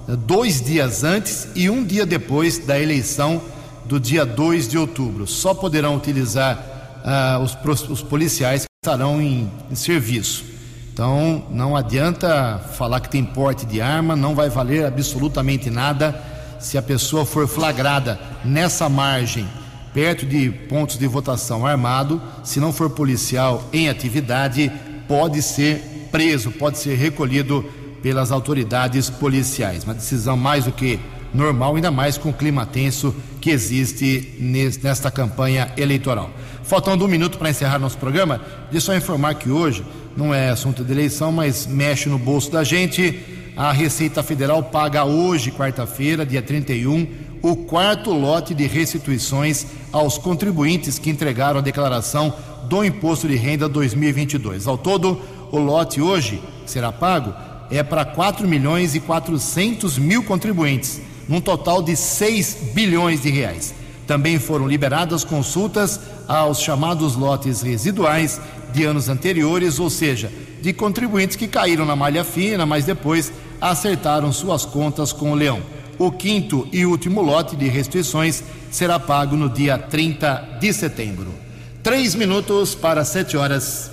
eh, 0.09 0.17
dois 0.17 0.61
dias 0.61 1.05
antes 1.05 1.47
e 1.55 1.71
um 1.71 1.85
dia 1.85 2.05
depois 2.05 2.59
da 2.59 2.81
eleição 2.81 3.41
do 3.85 4.01
dia 4.01 4.27
2 4.27 4.67
de 4.67 4.77
outubro. 4.77 5.25
Só 5.25 5.55
poderão 5.55 5.95
utilizar 5.95 6.59
eh, 7.05 7.39
os, 7.39 7.57
os, 7.89 8.03
policiais 8.03 8.63
que 8.63 8.69
estarão 8.85 9.23
em, 9.23 9.49
em 9.71 9.75
serviço. 9.77 10.45
Então, 10.93 11.45
não 11.49 11.77
adianta 11.77 12.59
falar 12.77 12.99
que 12.99 13.09
tem 13.09 13.25
porte 13.25 13.65
de 13.65 13.81
arma, 13.81 14.17
não 14.17 14.35
vai 14.35 14.51
valer 14.51 14.85
absolutamente 14.85 15.71
nada 15.71 16.21
se 16.61 16.79
a 16.79 16.83
pessoa 16.83 17.25
for 17.25 17.49
flagrada 17.49 18.21
nessa 18.45 18.89
margem 18.89 19.47
perto 19.93 20.25
de 20.25 20.51
pontos 20.51 20.97
de 20.97 21.07
votação 21.07 21.67
armado, 21.67 22.23
se 22.45 22.61
não 22.61 22.73
for 22.73 22.91
policial 22.91 23.69
em 23.73 23.89
atividade, 23.89 24.71
pode 25.09 25.43
ser 25.43 26.09
preso, 26.13 26.51
pode 26.53 26.79
ser 26.79 26.95
recolhido 26.95 27.65
pelas 28.03 28.31
autoridades 28.31 29.11
policiais. 29.11 29.85
Uma 29.85 29.95
decisão 29.95 30.37
mais 30.37 30.65
do 30.65 30.73
que 30.73 30.99
normal, 31.35 31.77
ainda 31.77 31.91
mais 31.91 32.17
com 32.19 32.31
o 32.31 32.35
clima 32.35 32.67
tenso 32.67 33.15
que 33.41 33.51
existe 33.51 34.37
nesta 34.39 35.11
campanha 35.11 35.73
eleitoral. 35.77 36.31
Faltando 36.63 37.05
um 37.05 37.09
minuto 37.09 37.39
para 37.39 37.51
encerrar 37.51 37.79
nosso 37.79 37.99
programa, 37.99 38.41
deixa 38.71 38.87
só 38.87 38.95
informar 38.95 39.35
que 39.35 39.51
hoje 39.51 39.85
não 40.17 40.35
é 40.35 40.51
assunto 40.51 40.85
de 40.85 40.93
eleição, 40.93 41.33
mas 41.33 41.67
mexe 41.67 42.09
no 42.09 42.19
bolso 42.19 42.51
da 42.51 42.63
gente. 42.63 43.40
A 43.61 43.73
Receita 43.73 44.23
Federal 44.23 44.63
paga 44.63 45.05
hoje, 45.05 45.51
quarta-feira, 45.51 46.25
dia 46.25 46.41
31, 46.41 47.07
o 47.43 47.55
quarto 47.55 48.11
lote 48.11 48.55
de 48.55 48.67
restituições 48.67 49.67
aos 49.93 50.17
contribuintes 50.17 50.99
que 50.99 51.11
entregaram 51.11 51.59
a 51.59 51.63
declaração 51.63 52.33
do 52.71 52.83
Imposto 52.83 53.29
de 53.29 53.37
Renda 53.37 53.69
2022. 53.69 54.67
Ao 54.67 54.79
todo, 54.79 55.21
o 55.53 55.59
lote 55.59 56.01
hoje 56.01 56.43
será 56.65 56.91
pago 56.91 57.35
é 57.71 57.83
para 57.83 58.03
4 58.03 58.49
milhões 58.49 58.95
e 58.95 59.01
400 59.01 59.99
mil 59.99 60.23
contribuintes, 60.23 60.99
num 61.29 61.43
total 61.43 61.83
de 61.83 61.95
6 61.95 62.71
bilhões 62.73 63.21
de 63.21 63.29
reais. 63.29 63.75
Também 64.07 64.39
foram 64.39 64.67
liberadas 64.67 65.23
consultas 65.23 66.01
aos 66.27 66.63
chamados 66.63 67.15
lotes 67.15 67.61
residuais 67.61 68.41
de 68.73 68.85
anos 68.85 69.11
anteriores, 69.11 69.79
ou 69.79 69.91
seja, 69.91 70.33
de 70.61 70.73
contribuintes 70.73 71.37
que 71.37 71.49
caíram 71.49 71.85
na 71.85 71.97
malha 71.97 72.25
fina, 72.25 72.65
mas 72.67 72.85
depois 72.85 73.33
acertaram 73.61 74.33
suas 74.33 74.65
contas 74.65 75.13
com 75.13 75.33
o 75.33 75.35
leão. 75.35 75.61
O 75.99 76.11
quinto 76.11 76.67
e 76.73 76.87
último 76.87 77.21
lote 77.21 77.57
de 77.57 77.69
restrições 77.69 78.43
será 78.71 78.99
pago 78.99 79.37
no 79.37 79.51
dia 79.51 79.77
30 79.77 80.59
de 80.61 80.73
setembro. 80.73 81.35
Três 81.83 82.15
minutos 82.15 82.75
para 82.75 83.05
sete 83.05 83.37
horas. 83.37 83.91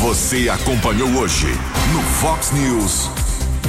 Você 0.00 0.48
acompanhou 0.48 1.08
hoje 1.10 1.46
no 1.92 2.02
Fox 2.02 2.50
News. 2.52 3.08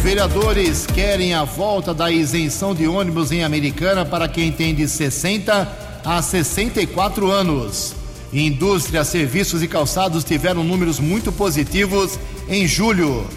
Vereadores 0.02 0.86
querem 0.86 1.34
a 1.34 1.44
volta 1.44 1.94
da 1.94 2.12
isenção 2.12 2.76
de 2.76 2.88
ônibus 2.88 3.32
em 3.32 3.44
Americana 3.44 4.06
para 4.06 4.28
quem 4.28 4.52
tem 4.52 4.76
de 4.76 4.88
60 4.88 6.02
a 6.04 6.22
64 6.22 7.32
anos. 7.32 8.03
Indústria, 8.34 9.04
serviços 9.04 9.62
e 9.62 9.68
calçados 9.68 10.24
tiveram 10.24 10.64
números 10.64 11.00
muito 11.00 11.32
positivos 11.32 12.18
em 12.50 12.68
julho. 12.68 13.28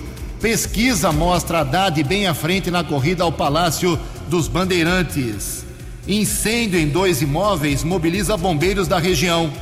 Pesquisa 0.41 1.13
mostra 1.13 1.61
Haddad 1.61 2.03
bem 2.03 2.27
à 2.27 2.33
frente 2.33 2.71
na 2.71 2.83
corrida 2.83 3.23
ao 3.23 3.31
Palácio 3.31 3.99
dos 4.29 4.49
Bandeirantes. 4.49 5.67
Incêndio 6.09 6.79
em 6.79 6.89
dois 6.89 7.21
imóveis 7.21 7.85
mobiliza 7.85 8.37
bombeiros 8.37 8.89
da 8.89 8.99
região. 8.99 9.53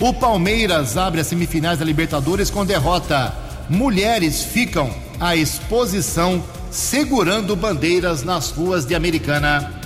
O 0.00 0.12
Palmeiras 0.12 0.96
abre 0.96 1.20
as 1.20 1.26
semifinais 1.26 1.78
da 1.78 1.84
Libertadores 1.84 2.48
com 2.48 2.64
derrota. 2.64 3.34
Mulheres 3.68 4.42
ficam 4.44 4.94
à 5.18 5.34
exposição 5.34 6.44
segurando 6.70 7.56
bandeiras 7.56 8.22
nas 8.22 8.50
ruas 8.50 8.84
de 8.84 8.94
Americana. 8.94 9.85